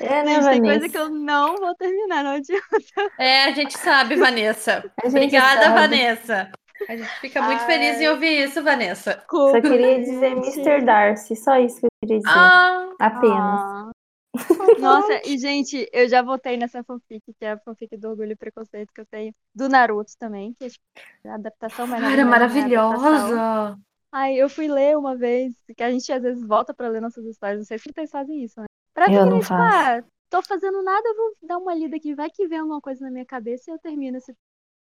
[0.00, 0.88] É, né, gente, tem coisa Vanessa?
[0.90, 3.10] que eu não vou terminar, não adianta.
[3.18, 4.84] É, a gente sabe, Vanessa.
[5.02, 5.74] Gente Obrigada, sabe.
[5.80, 6.50] Vanessa.
[6.88, 9.24] A gente fica muito feliz em ouvir isso, Vanessa.
[9.28, 10.84] Só queria dizer Mr.
[10.84, 12.30] Darcy, só isso que eu queria dizer.
[12.30, 13.60] Ah, Apenas.
[13.60, 13.90] Ah.
[14.80, 18.36] Nossa, e gente, eu já votei nessa fanfic, que é a fanfic do Orgulho e
[18.36, 20.84] Preconceito que eu tenho, do Naruto também, que é tipo,
[21.26, 22.30] a adaptação, na cara, é adaptação.
[22.30, 23.78] maravilhosa.
[24.12, 27.24] Ai, eu fui ler uma vez, que a gente às vezes volta pra ler nossas
[27.26, 28.66] histórias, não sei se vocês fazem isso, né?
[28.94, 30.00] Pra Eu ficar, não tipo, faço.
[30.00, 33.10] ah, tô fazendo nada, vou dar uma lida aqui, vai que vem alguma coisa na
[33.10, 34.34] minha cabeça e eu termino esse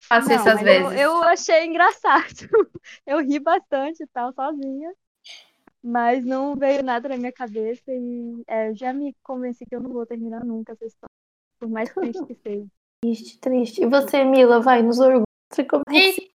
[0.02, 0.92] Faço isso às vezes.
[0.92, 2.24] Eu, eu achei engraçado.
[3.06, 4.92] Eu ri bastante e tal, sozinha.
[5.84, 9.80] Mas não veio nada na minha cabeça e é, eu já me convenci que eu
[9.80, 11.12] não vou terminar nunca essa história.
[11.58, 12.66] Por mais triste que seja.
[13.02, 13.82] Triste, triste.
[13.82, 15.24] E você, Mila, vai nos orgulhos.
[15.68, 16.34] Como é que E-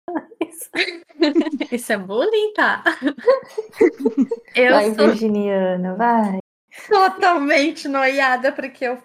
[0.49, 0.69] isso?
[1.71, 2.84] Isso é bullying, tá?
[4.55, 6.39] Eu Vai, sou Virginiana, vai.
[6.89, 8.97] totalmente noiada porque eu.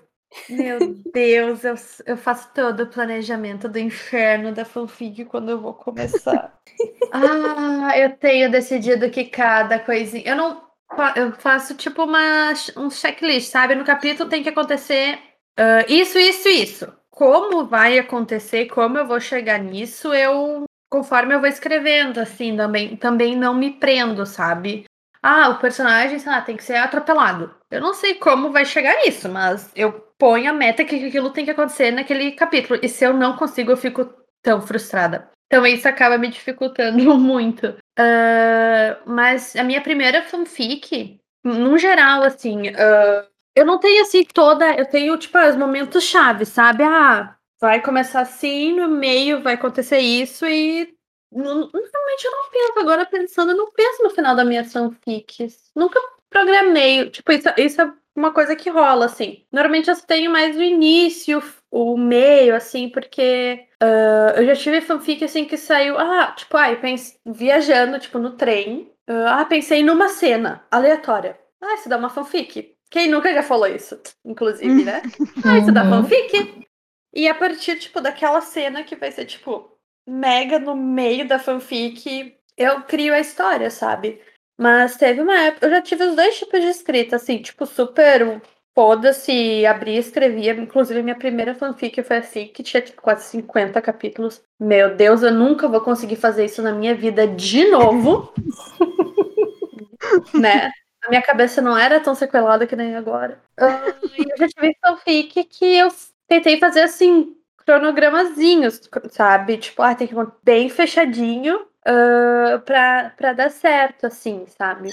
[0.49, 1.75] Meu Deus, eu,
[2.07, 6.59] eu faço todo o planejamento do inferno da fanfic quando eu vou começar.
[7.12, 10.25] ah, eu tenho decidido que cada coisinha.
[10.27, 10.71] Eu não.
[11.14, 13.75] Eu faço tipo uma, um checklist, sabe?
[13.75, 15.19] No capítulo tem que acontecer
[15.61, 16.93] ah, isso, isso, isso.
[17.11, 20.64] Como vai acontecer, como eu vou chegar nisso, eu.
[20.90, 24.87] Conforme eu vou escrevendo, assim, também, também não me prendo, sabe?
[25.23, 27.55] Ah, o personagem, sei lá, tem que ser atropelado.
[27.71, 31.45] Eu não sei como vai chegar nisso, mas eu ponho a meta que aquilo tem
[31.45, 32.81] que acontecer naquele capítulo.
[32.83, 34.09] E se eu não consigo, eu fico
[34.43, 35.31] tão frustrada.
[35.47, 37.77] Então isso acaba me dificultando muito.
[37.99, 44.75] Ah, mas a minha primeira fanfic, no geral, assim, ah, eu não tenho assim toda.
[44.75, 46.83] Eu tenho, tipo, os momentos chave, sabe?
[46.85, 50.95] Ah, vai começar assim, no meio vai acontecer isso e.
[51.33, 55.47] Normalmente eu não penso, agora pensando, eu não penso no final da minha fanfic.
[55.75, 57.09] Nunca programei.
[57.11, 59.45] Tipo, isso, isso é uma coisa que rola, assim.
[59.53, 65.25] Normalmente eu tenho mais o início, o meio, assim, porque ah, eu já tive fanfic
[65.25, 65.99] assim que saiu.
[65.99, 68.90] Ah, tipo, ai, pense, viajando, tipo, no trem.
[69.07, 71.38] Ah, pensei numa cena aleatória.
[71.61, 72.75] Ah, isso dá uma fanfic.
[72.90, 74.01] Quem nunca já falou isso?
[74.25, 75.07] Inclusive, né?
[75.43, 76.03] Ah, isso dá Uhum.
[76.03, 76.66] fanfic.
[77.12, 82.37] E a partir, tipo, daquela cena que vai ser, tipo, mega no meio da fanfic,
[82.57, 84.21] eu crio a história, sabe?
[84.59, 88.41] Mas teve uma época, eu já tive os dois tipos de escrita, assim, tipo, super
[88.75, 90.53] foda-se, abria e escrevia.
[90.53, 94.43] Inclusive, minha primeira fanfic foi assim, que tinha tipo, quase 50 capítulos.
[94.59, 98.33] Meu Deus, eu nunca vou conseguir fazer isso na minha vida de novo.
[100.35, 100.71] né?
[101.05, 103.41] A minha cabeça não era tão sequelada que nem agora.
[103.59, 105.89] Ah, e eu já tive fanfic que eu
[106.29, 107.35] tentei fazer assim,
[107.71, 108.81] cronogramazinhos,
[109.11, 109.59] sabe?
[109.59, 114.91] Tipo, ah, tem que ir bem fechadinho ah, pra, pra dar certo, assim, sabe?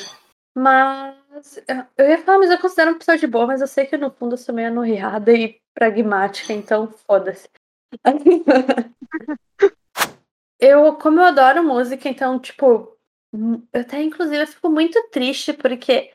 [0.55, 1.57] Mas
[1.97, 4.11] eu- ia falar, mas eu considero uma pessoa de boa, mas eu sei que no
[4.11, 7.49] fundo eu sou meio anorreada e pragmática, então foda-se.
[10.59, 12.95] Eu, como eu adoro música, então, tipo,
[13.33, 16.11] hum, eu até inclusive eu fico muito triste porque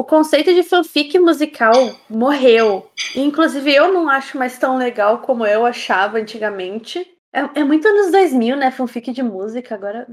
[0.00, 1.74] o conceito de fanfic musical
[2.08, 2.90] morreu.
[3.14, 7.06] Inclusive, eu não acho mais tão legal como eu achava antigamente.
[7.30, 8.70] É, é muito anos 2000, né?
[8.70, 9.74] Fanfic de música.
[9.74, 10.06] Agora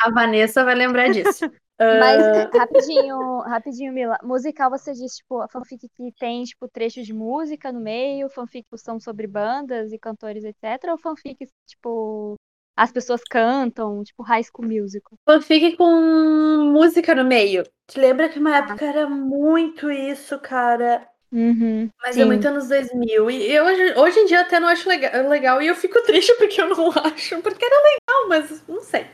[0.00, 1.44] a Vanessa vai lembrar disso.
[2.00, 4.16] Mas, Ah, rapidinho, rapidinho, Mila.
[4.22, 8.66] Musical, você diz, tipo, a fanfic que tem, tipo, trechos de música no meio, fanfic
[8.70, 10.90] que são sobre bandas e cantores, etc.
[10.92, 12.36] Ou fanfics, tipo,
[12.76, 15.18] as pessoas cantam, tipo, High School Musical.
[15.24, 17.64] fanfic com música no meio.
[17.86, 21.06] Te lembra que uma época era muito isso, cara?
[21.30, 21.90] Uhum.
[22.00, 22.22] Mas Sim.
[22.22, 23.30] é muito anos 2000.
[23.30, 25.60] E eu, hoje, hoje em dia até não acho legal, legal.
[25.60, 27.42] E eu fico triste porque eu não acho.
[27.42, 29.06] Porque era legal, mas não sei.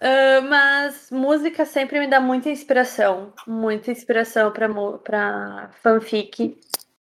[0.00, 3.32] Ah, mas música sempre me dá muita inspiração.
[3.46, 6.58] Muita inspiração pra, pra fanfic.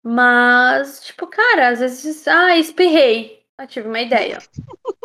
[0.02, 2.26] Mas, tipo, cara, às vezes.
[2.28, 3.41] Ah, espirrei.
[3.62, 4.46] Eu tive uma ideia.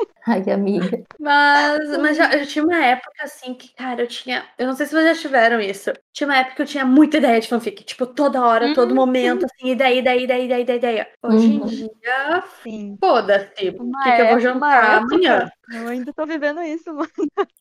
[0.27, 1.07] Ai, amiga.
[1.19, 4.47] Mas, mas já, eu tinha uma época assim que, cara, eu tinha.
[4.57, 5.91] Eu não sei se vocês já tiveram isso.
[6.13, 7.83] Tinha uma época que eu tinha muita ideia de fanfic.
[7.83, 11.11] Tipo, toda hora, todo Hum, momento, assim, ideia, ideia, ideia, ideia, ideia, ideia.
[11.23, 11.65] Hoje em Uhum.
[11.65, 12.99] dia, Sim.
[13.01, 13.69] foda-se.
[13.69, 14.97] O que, que eu vou jantar época.
[14.97, 15.51] amanhã?
[15.69, 17.11] Eu ainda tô vivendo isso, mano.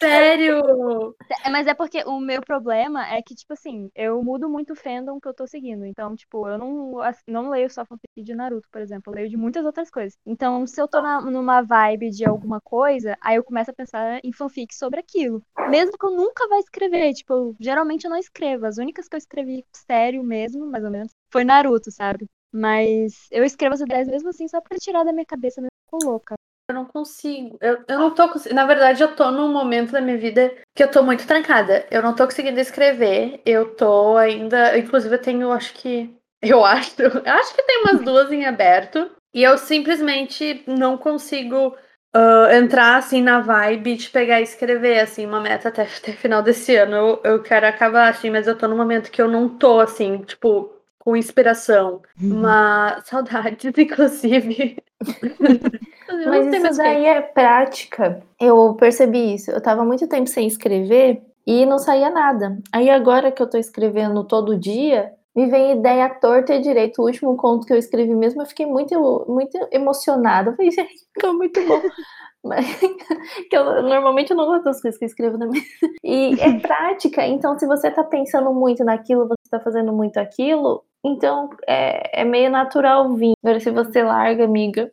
[0.01, 1.15] Sério?
[1.45, 4.77] É, mas é porque o meu problema é que, tipo assim, eu mudo muito o
[4.77, 5.85] fandom que eu tô seguindo.
[5.85, 6.93] Então, tipo, eu não,
[7.27, 9.13] não leio só fanfic de Naruto, por exemplo.
[9.13, 10.17] Eu leio de muitas outras coisas.
[10.25, 14.21] Então, se eu tô na- numa vibe de alguma coisa, aí eu começo a pensar
[14.23, 15.43] em fanfic sobre aquilo.
[15.71, 17.13] Mesmo que eu nunca vá escrever.
[17.15, 18.67] Tipo, eu- geralmente eu não escrevo.
[18.67, 22.27] As únicas que eu escrevi sério mesmo, mais ou menos, foi Naruto, sabe?
[22.53, 25.71] Mas eu escrevo as ideias mesmo assim só pra tirar da minha cabeça, mesmo
[26.11, 26.37] louca.
[26.69, 27.57] Eu não consigo.
[27.61, 28.29] Eu, eu não tô.
[28.53, 31.87] Na verdade, eu tô num momento da minha vida que eu tô muito trancada.
[31.91, 33.41] Eu não tô conseguindo escrever.
[33.47, 34.77] Eu tô ainda.
[34.77, 36.15] Inclusive, eu tenho, acho que.
[36.43, 36.93] Eu acho.
[37.25, 39.11] Acho que tem umas duas em aberto.
[39.35, 41.75] E eu simplesmente não consigo
[42.15, 46.43] uh, entrar assim na vibe de pegar e escrever, assim, uma meta até, até final
[46.43, 46.95] desse ano.
[46.95, 50.19] Eu, eu quero acabar assim, mas eu tô num momento que eu não tô assim,
[50.19, 50.76] tipo,
[51.07, 52.03] com inspiração.
[52.21, 54.77] Mas saudades, inclusive.
[56.27, 58.21] Mas isso daí é prática.
[58.41, 59.53] Eu percebi isso.
[59.53, 62.59] Eu tava muito tempo sem escrever e não saía nada.
[62.73, 67.01] Aí agora que eu tô escrevendo todo dia, me vem ideia torta e direito.
[67.01, 70.51] O último conto que eu escrevi mesmo, eu fiquei muito, muito emocionada.
[70.51, 71.81] Eu falei, gente, ficou muito bom.
[72.43, 72.65] Mas,
[73.51, 75.63] que eu, normalmente eu não gosto das coisas que eu escrevo na minha.
[76.03, 77.27] E é prática.
[77.27, 82.25] Então, se você tá pensando muito naquilo, você tá fazendo muito aquilo, então é, é
[82.25, 83.33] meio natural vir.
[83.43, 84.93] Agora, se você larga, amiga,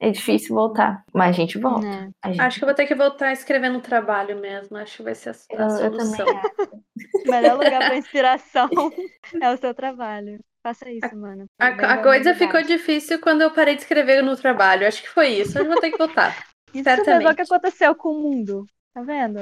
[0.00, 1.04] é difícil voltar.
[1.12, 1.86] Mas a gente volta.
[1.86, 2.10] Né?
[2.22, 2.40] A gente...
[2.40, 4.76] Acho que eu vou ter que voltar a escrever no trabalho mesmo.
[4.76, 6.26] Acho que vai ser a, a Eu, eu solução.
[6.26, 6.84] também acho.
[7.26, 8.68] O melhor lugar pra inspiração
[9.40, 10.38] é o seu trabalho.
[10.62, 11.44] Faça isso, mano.
[11.58, 14.86] A, a coisa ficou difícil quando eu parei de escrever no trabalho.
[14.86, 15.58] Acho que foi isso.
[15.58, 16.34] Eu vou ter que voltar.
[16.72, 18.66] Isso é o que aconteceu com o mundo.
[18.92, 19.40] Tá vendo?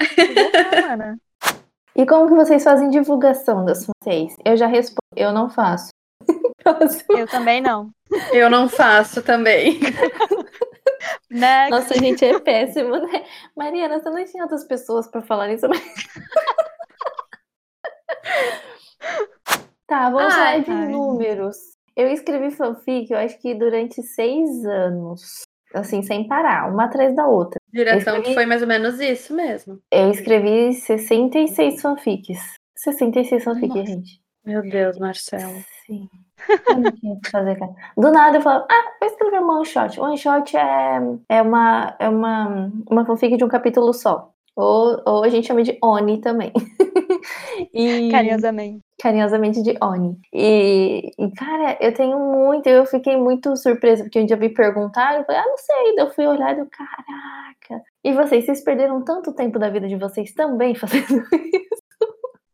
[0.34, 1.18] Voltar, mana.
[1.96, 4.36] E como que vocês fazem divulgação das vocês?
[4.44, 5.88] Eu já respondo, eu não faço.
[7.08, 7.92] Eu também não.
[8.32, 9.78] Eu não faço também.
[11.30, 11.70] Next.
[11.70, 13.24] Nossa, gente, é péssimo, né?
[13.56, 15.68] Mariana, você não tinha outras pessoas pra falar isso?
[19.86, 20.88] tá, vamos Ai, falar de ai.
[20.88, 21.56] números.
[21.94, 25.44] Eu escrevi fanfic, eu acho que durante seis anos.
[25.78, 27.60] Assim, sem parar, uma atrás da outra.
[27.72, 29.78] Direção escrevi- foi mais ou menos isso mesmo.
[29.92, 32.54] Eu escrevi 66 fanfics.
[32.76, 33.86] 66 fanfics, Nossa.
[33.86, 34.20] gente.
[34.44, 35.56] Meu Deus, Marcelo.
[35.86, 36.08] Sim.
[36.68, 37.72] Eu não tinha o que fazer, cara.
[37.96, 40.00] Do nada eu falava, ah, vou escrever uma one shot.
[40.00, 44.30] One shot é, é, uma, é uma, uma fanfic de um capítulo só.
[44.54, 46.52] Ou, ou a gente chama de Oni também.
[47.74, 48.80] e, Carinhosamente.
[49.00, 50.18] Carinhosamente de Oni.
[50.32, 55.18] E, e, cara, eu tenho muito, eu fiquei muito surpresa, porque um dia me perguntaram,
[55.18, 55.94] eu falei, ah, não sei.
[55.96, 57.84] Daí eu fui olhar e eu, caraca.
[58.02, 61.22] E vocês, vocês perderam tanto tempo da vida de vocês também fazendo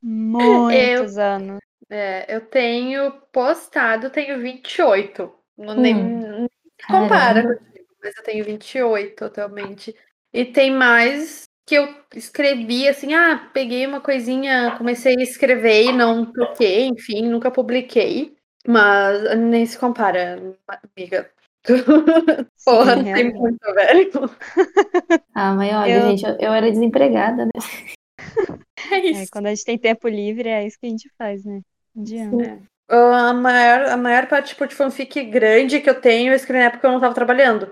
[0.02, 1.60] Muitos anos.
[1.88, 5.32] É, eu tenho postado, tenho 28.
[5.58, 6.48] Não nem nem
[6.88, 7.60] compara
[8.02, 9.94] mas eu tenho 28 totalmente.
[10.32, 15.92] E tem mais que eu escrevi assim, ah, peguei uma coisinha, comecei a escrever e
[15.92, 18.36] não toquei, enfim, nunca publiquei.
[18.66, 20.56] Mas nem se compara,
[20.96, 21.30] amiga.
[22.64, 24.10] Porra, Sim, tem muito, velho.
[25.34, 27.50] Ah, mas olha, Eu- gente, eu, eu era desempregada, né?
[28.90, 29.30] É É, isso.
[29.30, 31.60] quando a gente tem tempo livre, é isso que a gente faz, né?
[31.96, 32.68] Adianta.
[32.88, 36.66] A maior, a maior parte tipo, de fanfic grande que eu tenho, eu escrevi na
[36.66, 37.70] época que eu não tava trabalhando.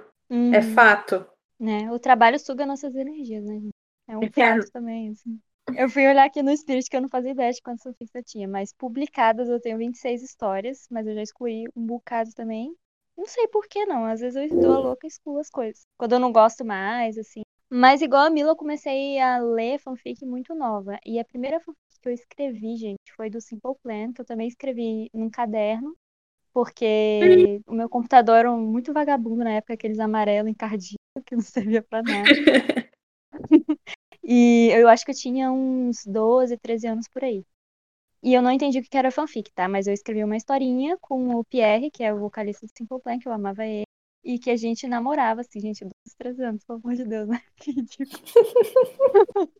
[0.51, 0.63] É Uhum.
[0.63, 1.27] fato.
[1.61, 1.91] né?
[1.93, 3.61] O trabalho suga nossas energias, né?
[4.11, 5.41] É um fato também, assim.
[5.77, 8.25] Eu fui olhar aqui no Spirit que eu não fazia ideia de quantas fanfics eu
[8.25, 12.75] tinha, mas publicadas eu tenho 26 histórias, mas eu já excluí um bocado também.
[13.17, 15.83] Não sei por que não, às vezes eu dou a louca e excluo as coisas.
[15.97, 17.43] Quando eu não gosto mais, assim.
[17.71, 20.99] Mas igual a Mila, eu comecei a ler fanfic muito nova.
[21.07, 24.49] E a primeira fanfic que eu escrevi, gente, foi do Simple Plan, que eu também
[24.49, 25.95] escrevi num caderno,
[26.53, 31.83] porque o meu computador era muito vagabundo na época, aqueles amarelo encardido, que não servia
[31.83, 32.35] pra nada.
[34.33, 37.45] E eu acho que eu tinha uns 12, 13 anos por aí.
[38.23, 39.67] E eu não entendi o que que era fanfic, tá?
[39.67, 43.19] Mas eu escrevi uma historinha com o Pierre, que é o vocalista do Simple Plan,
[43.19, 43.83] que eu amava ele.
[44.23, 47.43] E que a gente namorava, assim, gente, 12, 13 anos, pelo amor de Deus, né?
[47.57, 49.51] Que ridículo.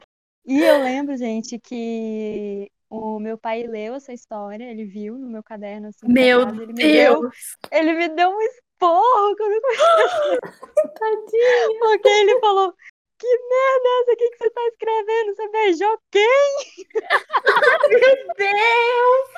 [0.47, 5.43] E eu lembro, gente, que o meu pai leu essa história, ele viu no meu
[5.43, 7.57] caderno, assim, Meu acaso, ele me deu, Deus!
[7.73, 10.39] ele me deu um esporro quando eu comecei
[10.95, 11.79] Tadinha.
[11.81, 12.75] porque ele falou:
[13.21, 15.35] Que merda é essa aqui que você tá escrevendo?
[15.35, 16.57] Você beijou quem?
[17.91, 19.31] Meu Deus!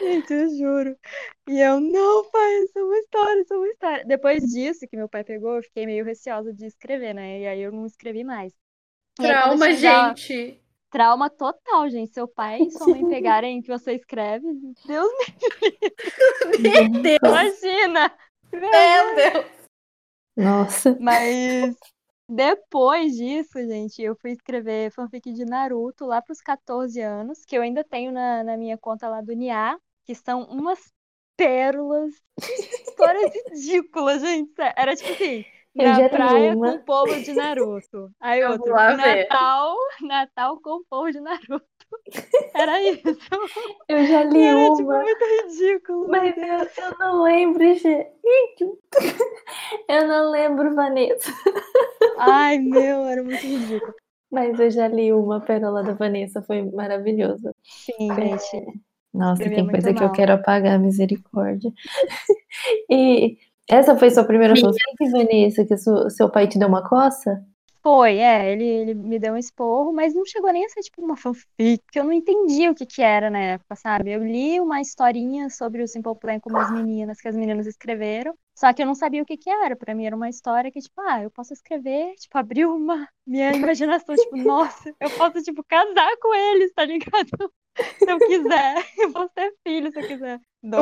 [0.00, 0.96] Gente, eu juro.
[1.48, 4.04] E eu, não, pai, isso é uma história, isso é uma história.
[4.04, 7.40] Depois disso que meu pai pegou, eu fiquei meio receosa de escrever, né?
[7.40, 8.52] E aí eu não escrevi mais.
[9.18, 10.60] Aí, Trauma, já- gente.
[10.90, 12.12] Trauma total, gente.
[12.12, 14.44] Seu pai e sua mãe pegarem o que você escreve,
[14.86, 15.12] Deus
[16.60, 17.18] Meu Deus!
[17.22, 18.12] imagina!
[18.52, 19.46] Meu Deus!
[20.36, 20.96] Nossa.
[21.00, 21.74] Mas
[22.28, 27.62] depois disso, gente, eu fui escrever fanfic de Naruto lá pros 14 anos, que eu
[27.62, 30.92] ainda tenho na, na minha conta lá do Nia, que são umas
[31.36, 34.52] pérolas, histórias ridículas, gente.
[34.76, 38.10] Era tipo assim, Eu na praia com o povo de Naruto.
[38.18, 38.72] Aí Eu outro.
[38.72, 41.66] Natal, Natal com o povo de Naruto.
[42.54, 43.02] Era isso.
[43.88, 44.76] Eu já li Era, uma.
[44.76, 46.08] tipo, muito ridículo.
[46.08, 46.44] Mas eu,
[46.84, 48.06] eu não lembro, gente.
[49.88, 51.30] Eu não lembro, Vanessa.
[52.18, 53.94] Ai, meu, era muito ridículo.
[54.30, 57.54] Mas eu já li uma pérola da Vanessa, foi maravilhosa.
[57.62, 58.80] Sim, gente.
[59.14, 60.12] Nossa, Escrevia tem coisa que eu mal.
[60.12, 61.70] quero apagar, misericórdia.
[62.90, 63.36] E
[63.68, 67.42] essa foi sua primeira fanfic, Vanessa, que su- seu pai te deu uma coça?
[67.86, 71.00] Foi, é, ele, ele me deu um esporro, mas não chegou nem a ser tipo
[71.00, 74.10] uma fanfic, porque eu não entendi o que que era na época, sabe?
[74.10, 78.34] Eu li uma historinha sobre o Simple Plan com umas meninas, que as meninas escreveram,
[78.58, 79.76] só que eu não sabia o que que era.
[79.76, 83.54] Pra mim era uma história que, tipo, ah, eu posso escrever, tipo, abriu uma minha
[83.54, 87.52] imaginação, tipo, nossa, eu posso, tipo, casar com eles, tá ligado?
[88.00, 90.40] Se eu quiser, eu posso ter filho se eu quiser.
[90.60, 90.80] Dar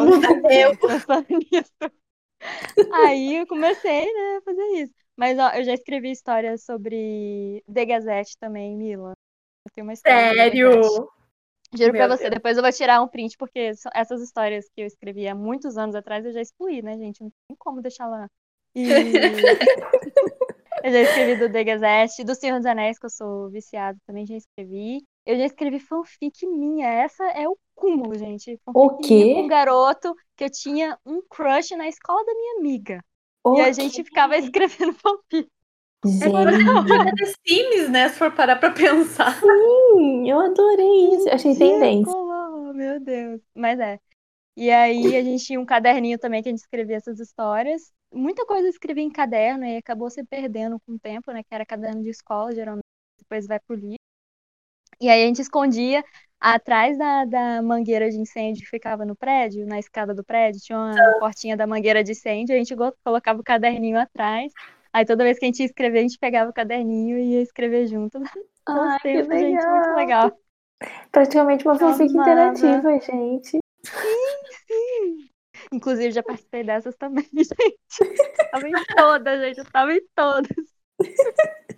[0.50, 0.74] eu.
[0.78, 1.92] pensando nisso.
[2.94, 5.03] Aí eu comecei, né, a fazer isso.
[5.16, 9.12] Mas ó, eu já escrevi histórias sobre The Gazette também, Mila.
[9.66, 10.82] Eu tenho uma história Sério?
[11.76, 14.86] Juro pra Meu você, depois eu vou tirar um print, porque essas histórias que eu
[14.86, 17.22] escrevi há muitos anos atrás eu já excluí, né, gente?
[17.22, 18.28] Não tem como deixar lá.
[18.74, 18.84] E
[20.84, 24.26] eu já escrevi do The Gazette, do Senhor dos Anéis, que eu sou viciada, também
[24.26, 25.04] já escrevi.
[25.26, 28.60] Eu já escrevi fanfic minha, essa é o cúmulo, gente.
[28.66, 29.14] O Fanfic quê?
[29.14, 33.04] minha com um garoto que eu tinha um crush na escola da minha amiga.
[33.47, 35.49] E a gente ficava escrevendo fanfic.
[36.05, 38.09] É um jogo de Sims, né?
[38.11, 39.40] Se for parar pra pensar.
[39.40, 41.28] sim, eu adorei isso.
[41.30, 42.12] Achei tendência.
[42.12, 43.40] Ridículo, Meu Deus.
[43.55, 43.99] Mas é.
[44.57, 47.92] E aí a gente tinha um caderninho também que a gente escrevia essas histórias.
[48.12, 51.42] Muita coisa eu escrevia em caderno e acabou se perdendo com o tempo, né?
[51.42, 52.84] Que era caderno de escola, geralmente.
[53.18, 53.97] Depois vai pro livro.
[55.01, 56.05] E aí a gente escondia
[56.45, 60.78] atrás da, da mangueira de incêndio que ficava no prédio, na escada do prédio, tinha
[60.78, 64.53] uma portinha da mangueira de incêndio, a gente colocava o caderninho atrás.
[64.92, 67.42] Aí toda vez que a gente ia escrever, a gente pegava o caderninho e ia
[67.42, 68.18] escrever junto.
[68.68, 69.97] Ai, Nossa, que tempo, gente, muito legal.
[69.97, 70.32] legal.
[71.11, 73.59] Praticamente uma fanfic interativa, gente.
[75.72, 78.14] Inclusive, já participei dessas também, gente.
[78.51, 79.59] Tava em todas, gente.
[79.59, 80.51] Eu tava em todas.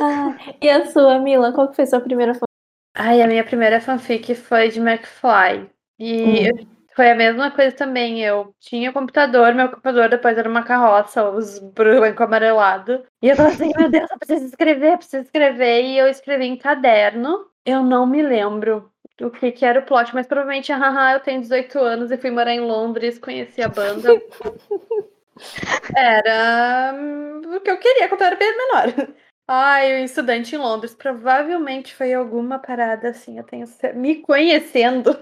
[0.00, 1.52] Ah, e a sua, Mila?
[1.52, 2.51] Qual que foi sua primeira fanfic?
[2.94, 5.70] Ai, a minha primeira fanfic foi de McFly.
[5.98, 8.22] E eu- foi a mesma coisa também.
[8.22, 13.04] Eu tinha computador, meu computador depois era uma carroça, os branco amarelado.
[13.22, 15.82] E eu falava assim, meu Deus, eu preciso escrever, eu preciso escrever.
[15.84, 17.46] E eu escrevi em caderno.
[17.64, 18.90] Eu não me lembro
[19.20, 22.30] o que, que era o plot, mas provavelmente, haha, eu tenho 18 anos e fui
[22.30, 24.08] morar em Londres, conheci a banda.
[25.96, 29.14] Era hum, o que eu queria quando eu era bem menor.
[29.54, 30.94] Ai, o estudante em Londres.
[30.94, 33.36] Provavelmente foi alguma parada assim.
[33.36, 35.14] Eu tenho me conhecendo.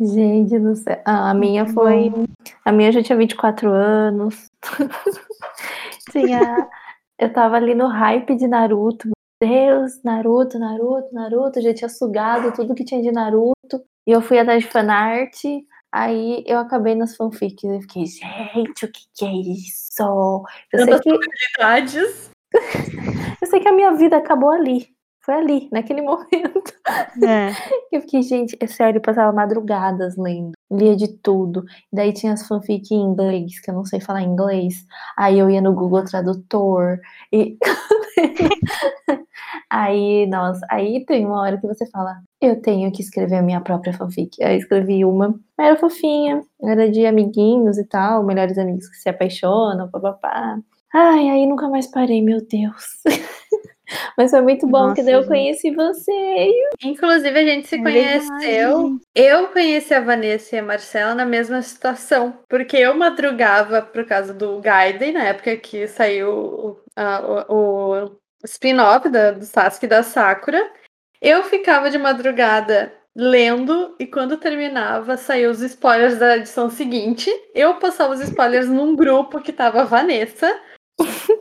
[0.00, 0.98] Gente do céu.
[1.04, 2.10] Ah, a minha foi.
[2.64, 4.46] A minha já tinha 24 anos.
[6.10, 6.70] tinha.
[7.18, 9.06] Eu tava ali no hype de Naruto.
[9.42, 11.60] Meu Deus, Naruto, Naruto, Naruto.
[11.60, 13.84] Já tinha sugado tudo que tinha de Naruto.
[14.06, 15.34] E eu fui atrás de fanart.
[15.92, 17.64] Aí eu acabei nas fanfics.
[17.64, 20.44] Eu fiquei, gente, o que, que é isso?
[20.72, 21.10] Eu sei que,
[23.42, 24.88] eu sei que a minha vida acabou ali.
[25.22, 26.72] Foi ali, naquele momento.
[27.22, 27.50] É.
[27.92, 31.64] Eu fiquei, gente, é sério, eu passava madrugadas lendo, lia de tudo.
[31.92, 34.86] Daí tinha as fanfic em inglês, que eu não sei falar inglês.
[35.16, 36.98] Aí eu ia no Google Tradutor
[37.32, 37.58] e
[39.68, 43.60] aí, nossa, aí tem uma hora que você fala, eu tenho que escrever a minha
[43.60, 44.42] própria fanfic.
[44.42, 49.90] Aí escrevi uma, era fofinha, era de amiguinhos e tal, melhores amigos que se apaixonam,
[49.90, 50.58] papapá.
[50.92, 53.00] Ai, aí nunca mais parei, meu Deus.
[54.16, 56.52] Mas foi muito bom, que Nossa, daí eu conheci você.
[56.84, 58.78] Inclusive, a gente se É conheceu.
[58.82, 59.00] verdade.
[59.14, 62.34] Eu conheci a Vanessa e a Marcela na mesma situação.
[62.48, 68.10] Porque eu madrugava por causa do Gaiden, na época que saiu o, a- o- o
[68.44, 70.70] spin-off da- do Sasuke e da Sakura.
[71.20, 77.30] Eu ficava de madrugada lendo e quando terminava, saiu os spoilers da edição seguinte.
[77.54, 80.58] Eu passava os spoilers num grupo que tava a Vanessa.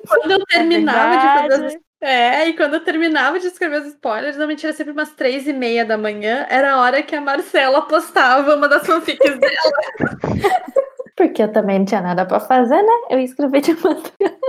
[0.07, 4.65] Quando eu terminava de fazer é, e quando eu terminava de escrever os spoilers, normalmente
[4.65, 8.55] era sempre umas três e meia da manhã, era a hora que a Marcela postava
[8.55, 9.73] uma das fanfics dela.
[11.17, 12.93] Porque eu também não tinha nada pra fazer, né?
[13.09, 14.39] Eu ia escrever de madrugada.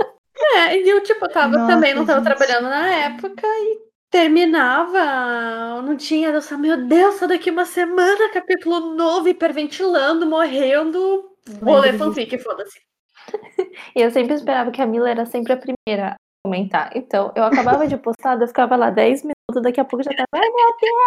[0.55, 2.37] É, e eu, tipo, tava Nossa, também, não tava gente.
[2.37, 8.29] trabalhando na época e terminava, não tinha, eu só, meu Deus, só daqui uma semana,
[8.33, 11.31] capítulo novo, hiperventilando, morrendo,
[11.61, 12.79] vou ler fanfic, foda-se.
[13.95, 16.91] E eu sempre esperava que a Mila era sempre a primeira a comentar.
[16.95, 20.27] Então, eu acabava de postar, eu ficava lá 10 minutos, daqui a pouco já tava.
[20.35, 21.05] "Ai, meu Deus."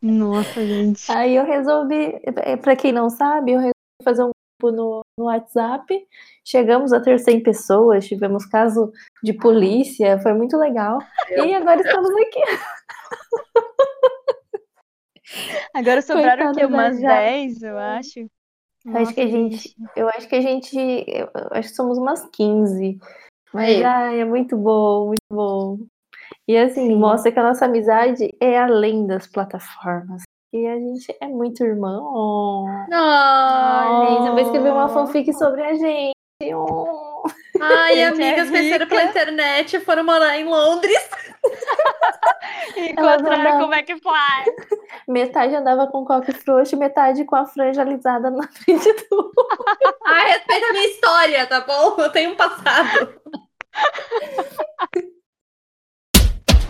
[0.00, 1.10] Nossa, gente.
[1.10, 3.72] Aí eu resolvi, eh, pra quem não sabe, eu resolvi
[4.02, 4.30] fazer um
[4.62, 6.06] no, no WhatsApp.
[6.44, 8.92] Chegamos a ter 100 pessoas, tivemos caso
[9.22, 10.98] de polícia, foi muito legal.
[11.30, 12.40] E agora estamos aqui.
[15.74, 17.48] Agora sobraram da Umas Jade.
[17.48, 18.20] 10, eu acho.
[18.84, 20.78] Eu acho que a Nossa, gente, eu acho que a gente,
[21.52, 22.98] acho que somos umas 15.
[23.52, 25.78] Mas ai, é muito bom, muito bom.
[26.46, 26.96] E assim, Sim.
[26.96, 30.22] mostra que a nossa amizade é além das plataformas.
[30.50, 32.64] E a gente é muito irmão.
[34.06, 36.14] Gente, eu vou escrever uma fanfic sobre a gente.
[36.54, 37.22] Oh.
[37.60, 38.86] Ai, Gente, é amigas rica.
[38.86, 41.10] pela internet e foram morar em Londres.
[42.76, 44.46] Encontraram como é que faz.
[45.06, 49.32] Metade andava com coque frouxo e metade com a franja alisada na frente do.
[50.06, 51.96] Ai, respeita a minha história, tá bom?
[51.98, 53.20] Eu tenho um passado.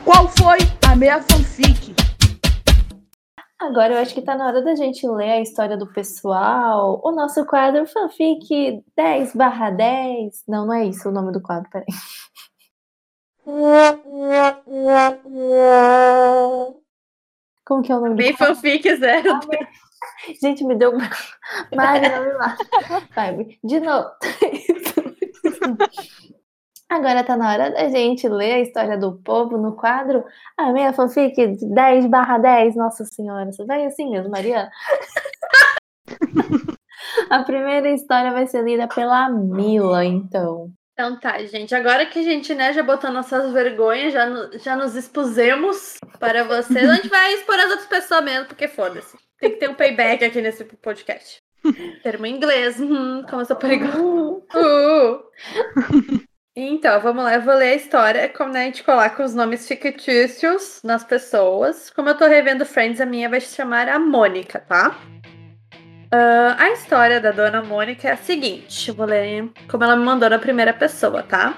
[0.05, 0.59] Qual foi
[0.89, 2.08] a minha fanfic?
[3.61, 7.01] Agora eu acho que tá na hora da gente ler a história do pessoal.
[7.05, 10.45] O nosso quadro Fanfic 10 barra 10.
[10.47, 11.87] Não, não é isso o nome do quadro, peraí.
[17.65, 18.55] Como que é o nome do Bem quadro?
[18.55, 19.41] fanfic zero.
[20.41, 20.93] Gente, me deu.
[21.75, 22.65] Mari, não me mata.
[23.15, 24.09] Vai, de novo.
[26.89, 30.25] Agora tá na hora da gente ler a história do povo no quadro
[30.57, 32.77] A minha fanfic 10 barra 10.
[32.77, 34.71] Nossa senhora, você vai assim mesmo, Mariana?
[37.31, 40.71] a primeira história vai ser lida pela Mila, então.
[40.95, 41.75] Então tá, gente.
[41.75, 46.43] Agora que a gente, né, já botou nossas vergonhas, já, no- já nos expusemos para
[46.43, 49.17] vocês, a gente vai expor as outras pessoas mesmo, porque foda-se.
[49.39, 51.39] Tem que ter um payback aqui nesse podcast.
[52.03, 52.81] Termo em inglês.
[52.81, 53.99] Hum, como eu sou perigosa.
[54.57, 56.28] Uh.
[56.61, 59.65] Então, vamos lá, eu vou ler a história, como né, a gente coloca os nomes
[59.69, 61.89] fictícios nas pessoas.
[61.89, 64.99] Como eu tô revendo Friends, a minha vai se chamar a Mônica, tá?
[66.11, 70.29] Ah, a história da dona Mônica é a seguinte, vou ler como ela me mandou
[70.29, 71.57] na primeira pessoa, tá?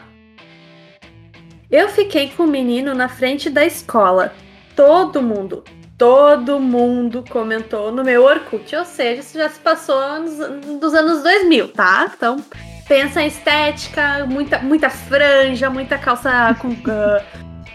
[1.70, 4.34] Eu fiquei com o menino na frente da escola.
[4.76, 5.64] Todo mundo,
[5.96, 11.22] todo mundo comentou no meu Orkut, ou seja, isso já se passou nos, dos anos
[11.22, 12.12] 2000, tá?
[12.14, 12.44] Então,
[12.90, 17.22] pensa em estética, muita, muita franja, muita calça com ah,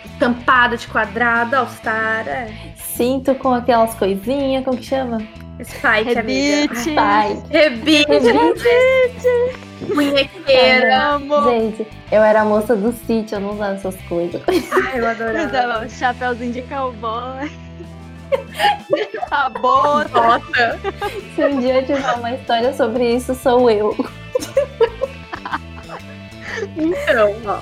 [0.04, 2.54] estampada de quadrado, all-star, é.
[2.76, 5.20] Cinto com aquelas coisinhas, como que chama?
[5.64, 6.74] Spike, amiga.
[6.74, 6.92] Rebite.
[6.94, 7.44] Pai.
[7.50, 8.08] Rebite,
[9.94, 11.18] munhequeira.
[11.46, 14.42] Gente, eu era a moça do sítio, eu não usava essas coisas.
[14.48, 15.48] Ai, eu adorava.
[15.48, 17.50] Usava Chapeuzinho de cowboy.
[19.32, 19.52] A.
[21.36, 23.96] Se um dia eu tiver uma história sobre isso, sou eu.
[26.78, 27.60] Então, ó.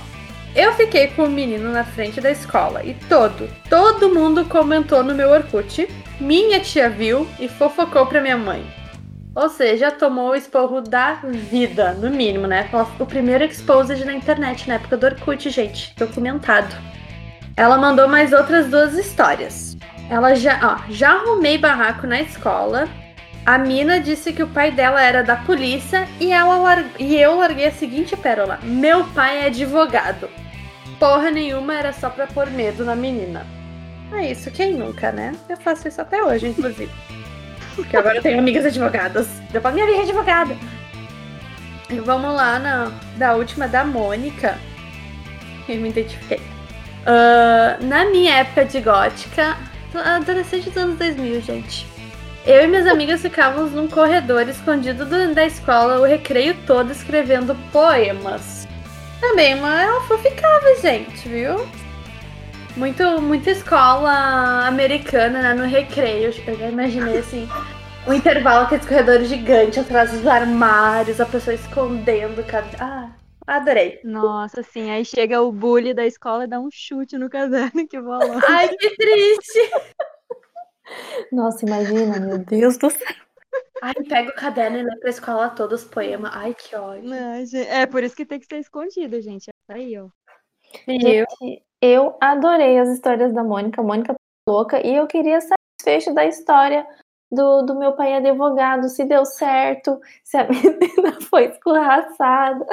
[0.56, 5.16] Eu fiquei com o menino na frente da escola e todo, todo mundo comentou no
[5.16, 5.90] meu Orkut.
[6.20, 8.64] Minha tia viu e fofocou pra minha mãe.
[9.36, 12.70] Ou seja, tomou o esporro da vida, no mínimo, né?
[13.00, 15.92] O primeiro exposed na internet, na época do Orkut, gente.
[15.98, 16.76] Documentado.
[17.58, 19.76] Ela mandou mais outras duas histórias.
[20.10, 22.88] Ela já, ó, já arrumei barraco na escola.
[23.46, 27.36] A mina disse que o pai dela era da polícia e, ela lar- e eu
[27.38, 30.30] larguei a seguinte pérola: Meu pai é advogado.
[31.00, 33.46] Porra nenhuma, era só pra pôr medo na menina.
[34.14, 35.34] É isso, quem nunca, né?
[35.50, 36.92] Eu faço isso até hoje, inclusive.
[37.76, 39.28] Porque agora eu tenho amigas advogadas.
[39.54, 40.56] Eu falo, minha amiga é advogada.
[41.90, 44.58] E vamos lá na da última da Mônica.
[45.68, 46.40] Eu me identifiquei.
[47.06, 49.58] Ah, na minha época de gótica,
[50.00, 51.86] adolescente dos anos 2000, gente.
[52.46, 57.56] Eu e minhas amigas ficávamos num corredor escondido do- da escola o recreio todo escrevendo
[57.72, 58.68] poemas.
[59.22, 61.66] Também uma ela foficava, gente, viu?
[62.76, 65.54] Muito, muita escola americana, né?
[65.54, 66.34] No recreio.
[66.46, 67.48] Eu já imaginei assim.
[68.06, 72.44] Um intervalo, aqueles corredores gigantes atrás dos armários, a pessoa escondendo.
[72.46, 73.08] cada- Ah,
[73.48, 74.00] adorei.
[74.04, 78.00] Nossa, assim, aí chega o bully da escola e dá um chute no caderno que
[78.00, 78.40] bolou.
[78.48, 79.72] Ai, que triste.
[81.32, 83.16] Nossa, imagina, meu Deus do céu.
[83.82, 86.32] Ai, pega o caderno e lê pra escola todos os poemas.
[86.34, 87.12] Ai, que ódio.
[87.14, 89.50] Ai, gente, É por isso que tem que ser escondido, gente.
[89.68, 90.08] Tá aí, ó.
[90.88, 93.82] Gente, eu adorei as histórias da Mônica.
[93.82, 94.86] A Mônica tá louca.
[94.86, 96.88] E eu queria saber o desfecho da história
[97.34, 98.88] do, do meu pai advogado.
[98.90, 102.66] Se deu certo, se a menina foi escorraçada.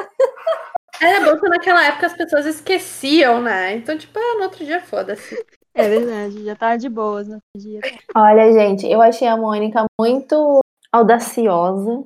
[1.00, 3.74] Era bom que naquela época as pessoas esqueciam, né?
[3.74, 5.34] Então, tipo, ah, no outro dia foda-se.
[5.74, 7.80] É verdade, já tá de boas no outro dia.
[8.14, 10.60] Olha, gente, eu achei a Mônica muito
[10.92, 12.04] audaciosa.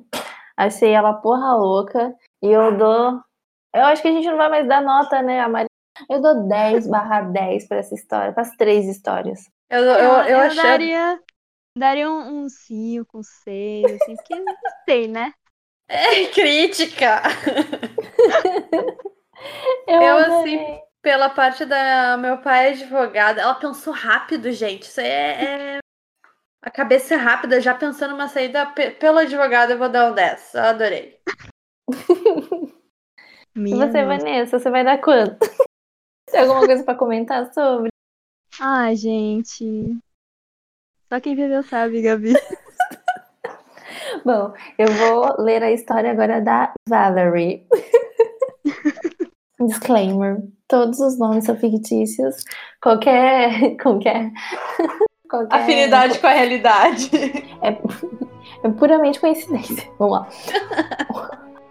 [0.55, 2.15] Achei ela porra louca.
[2.41, 3.19] E eu dou.
[3.73, 5.67] Eu acho que a gente não vai mais dar nota, né, a Maria?
[6.09, 9.49] Eu dou 10 barra 10 pra essa história, para as três histórias.
[9.69, 10.61] Eu, eu, eu, achei.
[10.61, 11.19] daria,
[11.77, 14.55] daria um 5, um 6, assim, porque não
[14.87, 15.33] sei, né?
[15.87, 17.21] É crítica!
[19.99, 24.83] Eu, Eu, assim, pela parte da meu pai é advogado, ela pensou rápido, gente.
[24.83, 25.79] Isso aí é, é-
[26.61, 30.15] a cabeça é rápida, já pensando uma saída pe- pelo advogado, eu vou dar um
[30.15, 30.53] 10.
[30.53, 31.19] Eu adorei.
[33.71, 34.05] E Minha você, nossa.
[34.05, 35.39] Vanessa, você vai dar quanto?
[36.31, 37.89] Tem alguma coisa pra comentar sobre?
[38.59, 39.63] Ai, gente.
[41.15, 42.33] Só quem viveu sabe, Gabi.
[44.25, 47.65] Bom, eu vou ler a história agora da Valerie.
[49.57, 52.43] Disclaimer: todos os nomes são fictícios.
[52.81, 53.77] Qualquer.
[53.81, 54.29] Qualquer.
[55.29, 57.09] qualquer Afinidade com a realidade.
[57.61, 59.89] É puramente coincidência.
[59.97, 60.27] Vamos lá.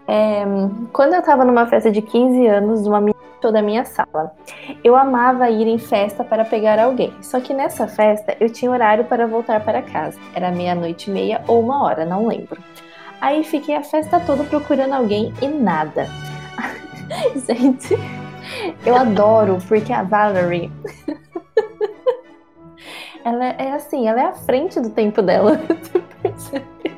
[0.07, 0.43] É,
[0.91, 3.14] quando eu tava numa festa de 15 anos, uma menina
[3.45, 4.35] show da minha sala,
[4.83, 7.13] eu amava ir em festa para pegar alguém.
[7.21, 10.19] Só que nessa festa eu tinha horário para voltar para casa.
[10.33, 12.61] Era meia-noite e meia ou uma hora, não lembro.
[13.21, 16.07] Aí fiquei a festa toda procurando alguém e nada.
[17.47, 17.95] Gente,
[18.85, 20.71] eu adoro porque a Valerie.
[23.23, 25.59] ela é assim, ela é à frente do tempo dela.
[26.35, 26.94] Você percebe?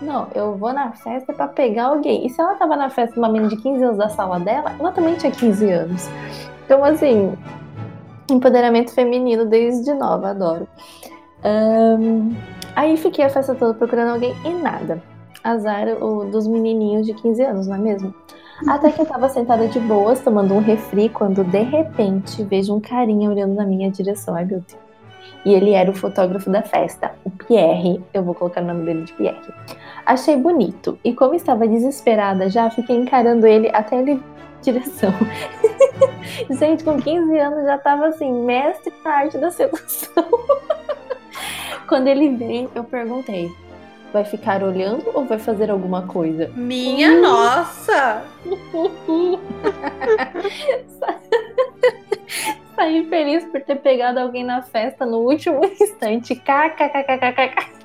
[0.00, 2.26] Não, eu vou na festa pra pegar alguém.
[2.26, 4.74] E se ela tava na festa de uma menina de 15 anos da sala dela,
[4.78, 6.08] ela também tinha 15 anos.
[6.64, 7.32] Então, assim,
[8.30, 10.68] empoderamento feminino desde nova, adoro.
[11.42, 12.34] Ahn,
[12.74, 15.02] aí fiquei a festa toda procurando alguém e nada.
[15.42, 18.14] Azar o, dos menininhos de 15 anos, não é mesmo?
[18.66, 22.80] Até que eu tava sentada de boas, tomando um refri, quando de repente vejo um
[22.80, 24.34] carinha olhando na minha direção.
[24.34, 24.86] Ai, meu Deus.
[25.44, 28.02] E ele era o fotógrafo da festa, o Pierre.
[28.12, 29.38] Eu vou colocar o nome dele de Pierre.
[30.06, 30.96] Achei bonito.
[31.02, 34.22] E como estava desesperada já, fiquei encarando ele até ele
[34.62, 35.12] direção.
[36.58, 40.24] Gente, com 15 anos já tava assim, mestre na arte da sedução.
[41.88, 43.50] Quando ele veio, eu perguntei:
[44.12, 46.50] vai ficar olhando ou vai fazer alguma coisa?
[46.54, 48.22] Minha nossa!
[52.76, 56.34] Saí feliz por ter pegado alguém na festa no último instante.
[56.34, 57.75] KKKKKK.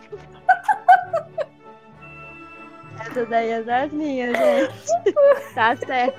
[3.12, 5.14] Essa daí é das minhas, gente.
[5.54, 6.18] Tá certo.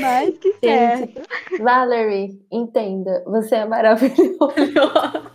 [0.00, 1.14] Mais que certo.
[1.14, 5.32] Gente, Valerie, entenda, você é maravilhosa.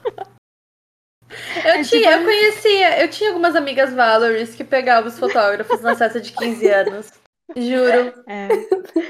[1.66, 6.22] Eu tinha, eu conhecia, eu tinha algumas amigas Valories que pegavam os fotógrafos na festa
[6.22, 7.12] de 15 anos.
[7.56, 8.14] Juro.
[8.28, 8.48] É.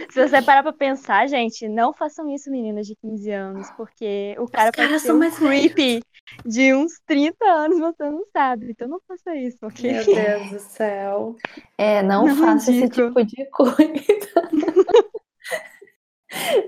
[0.10, 4.50] Se você parar pra pensar, gente, não façam isso, meninas de 15 anos, porque o
[4.50, 6.02] cara Os pode caras ser são um mais creepy
[6.46, 8.72] de uns 30 anos, você não sabe.
[8.72, 9.92] Então não faça isso, ok?
[9.92, 11.36] Meu Deus do céu.
[11.78, 13.78] É, não, Não faça esse tipo de coisa.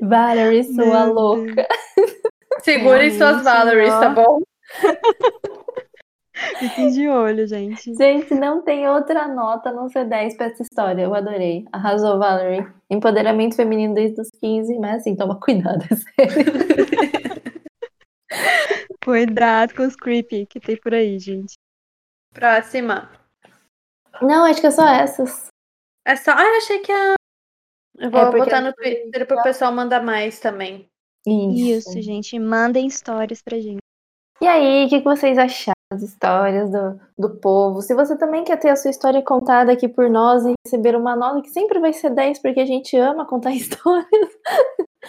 [0.02, 1.68] Valerie, sua Meu louca.
[2.62, 4.00] Segurem suas ó.
[4.00, 4.40] tá bom?
[6.60, 7.96] Fiquem de olho, gente.
[7.96, 11.04] Gente, não tem outra nota a não ser 10 pra essa história.
[11.04, 11.64] Eu adorei.
[11.72, 12.68] Arrasou, Valerie.
[12.90, 17.35] Empoderamento feminino desde os 15, mas assim, toma cuidado, é sério.
[19.06, 21.54] Cuidado com os creepy que tem por aí, gente.
[22.34, 23.12] Próxima.
[24.22, 25.48] Não, acho que é só essas.
[26.06, 26.32] É só.
[26.32, 27.14] Ah, eu achei que a.
[28.00, 30.90] Eu vou É, botar eu no Twitter pro pessoal mandar mais também.
[31.26, 32.38] Isso, gente.
[32.40, 33.80] Mandem histórias pra gente.
[34.42, 37.82] E aí, o que, que vocês acharam das histórias do, do povo?
[37.82, 41.16] Se você também quer ter a sua história contada aqui por nós e receber uma
[41.16, 44.34] nota que sempre vai ser 10, porque a gente ama contar histórias,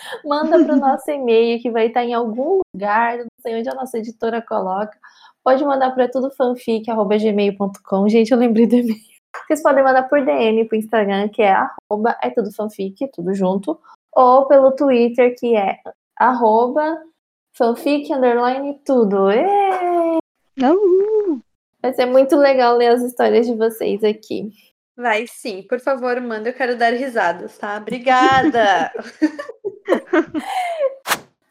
[0.25, 3.75] manda para o nosso e-mail que vai estar em algum lugar, não sei onde a
[3.75, 4.97] nossa editora coloca.
[5.45, 8.09] Pode mandar para tudofanfic.gmail.com.
[8.09, 9.17] Gente, eu lembrei do e-mail.
[9.47, 13.79] Vocês podem mandar por DM pro Instagram, que é arroba é tudo fanfic, tudo junto,
[14.13, 15.79] ou pelo Twitter, que é
[16.17, 16.99] arroba
[17.53, 19.29] fanfic underline tudo.
[21.83, 24.51] Vai ser muito legal ler as histórias de vocês aqui.
[24.97, 27.77] Vai sim, por favor, manda, eu quero dar risadas, tá?
[27.77, 28.91] Obrigada!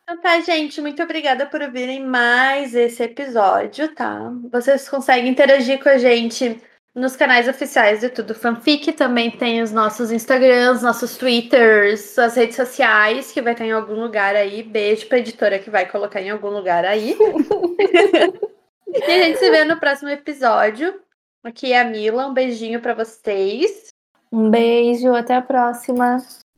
[0.08, 4.32] Então tá, gente, muito obrigada por ouvirem mais esse episódio, tá?
[4.52, 6.62] Vocês conseguem interagir com a gente
[6.94, 12.56] nos canais oficiais de Tudo Fanfic, também tem os nossos Instagrams, nossos Twitters, as redes
[12.56, 14.62] sociais, que vai estar em algum lugar aí.
[14.62, 17.18] Beijo pra editora que vai colocar em algum lugar aí.
[18.88, 21.02] e a gente se vê no próximo episódio.
[21.46, 23.90] Aqui é a Mila, um beijinho pra vocês.
[24.32, 26.18] Um beijo, até a próxima.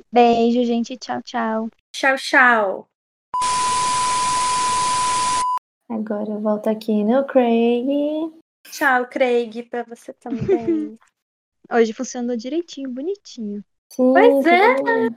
[0.09, 0.95] Beijo, gente.
[0.95, 1.69] Tchau, tchau.
[1.91, 2.88] Tchau, tchau.
[5.89, 8.31] Agora eu volto aqui no Craig.
[8.71, 10.97] Tchau, Craig, pra você também.
[11.69, 13.61] Hoje funcionou direitinho, bonitinho.
[13.91, 15.09] Sim, Pois é.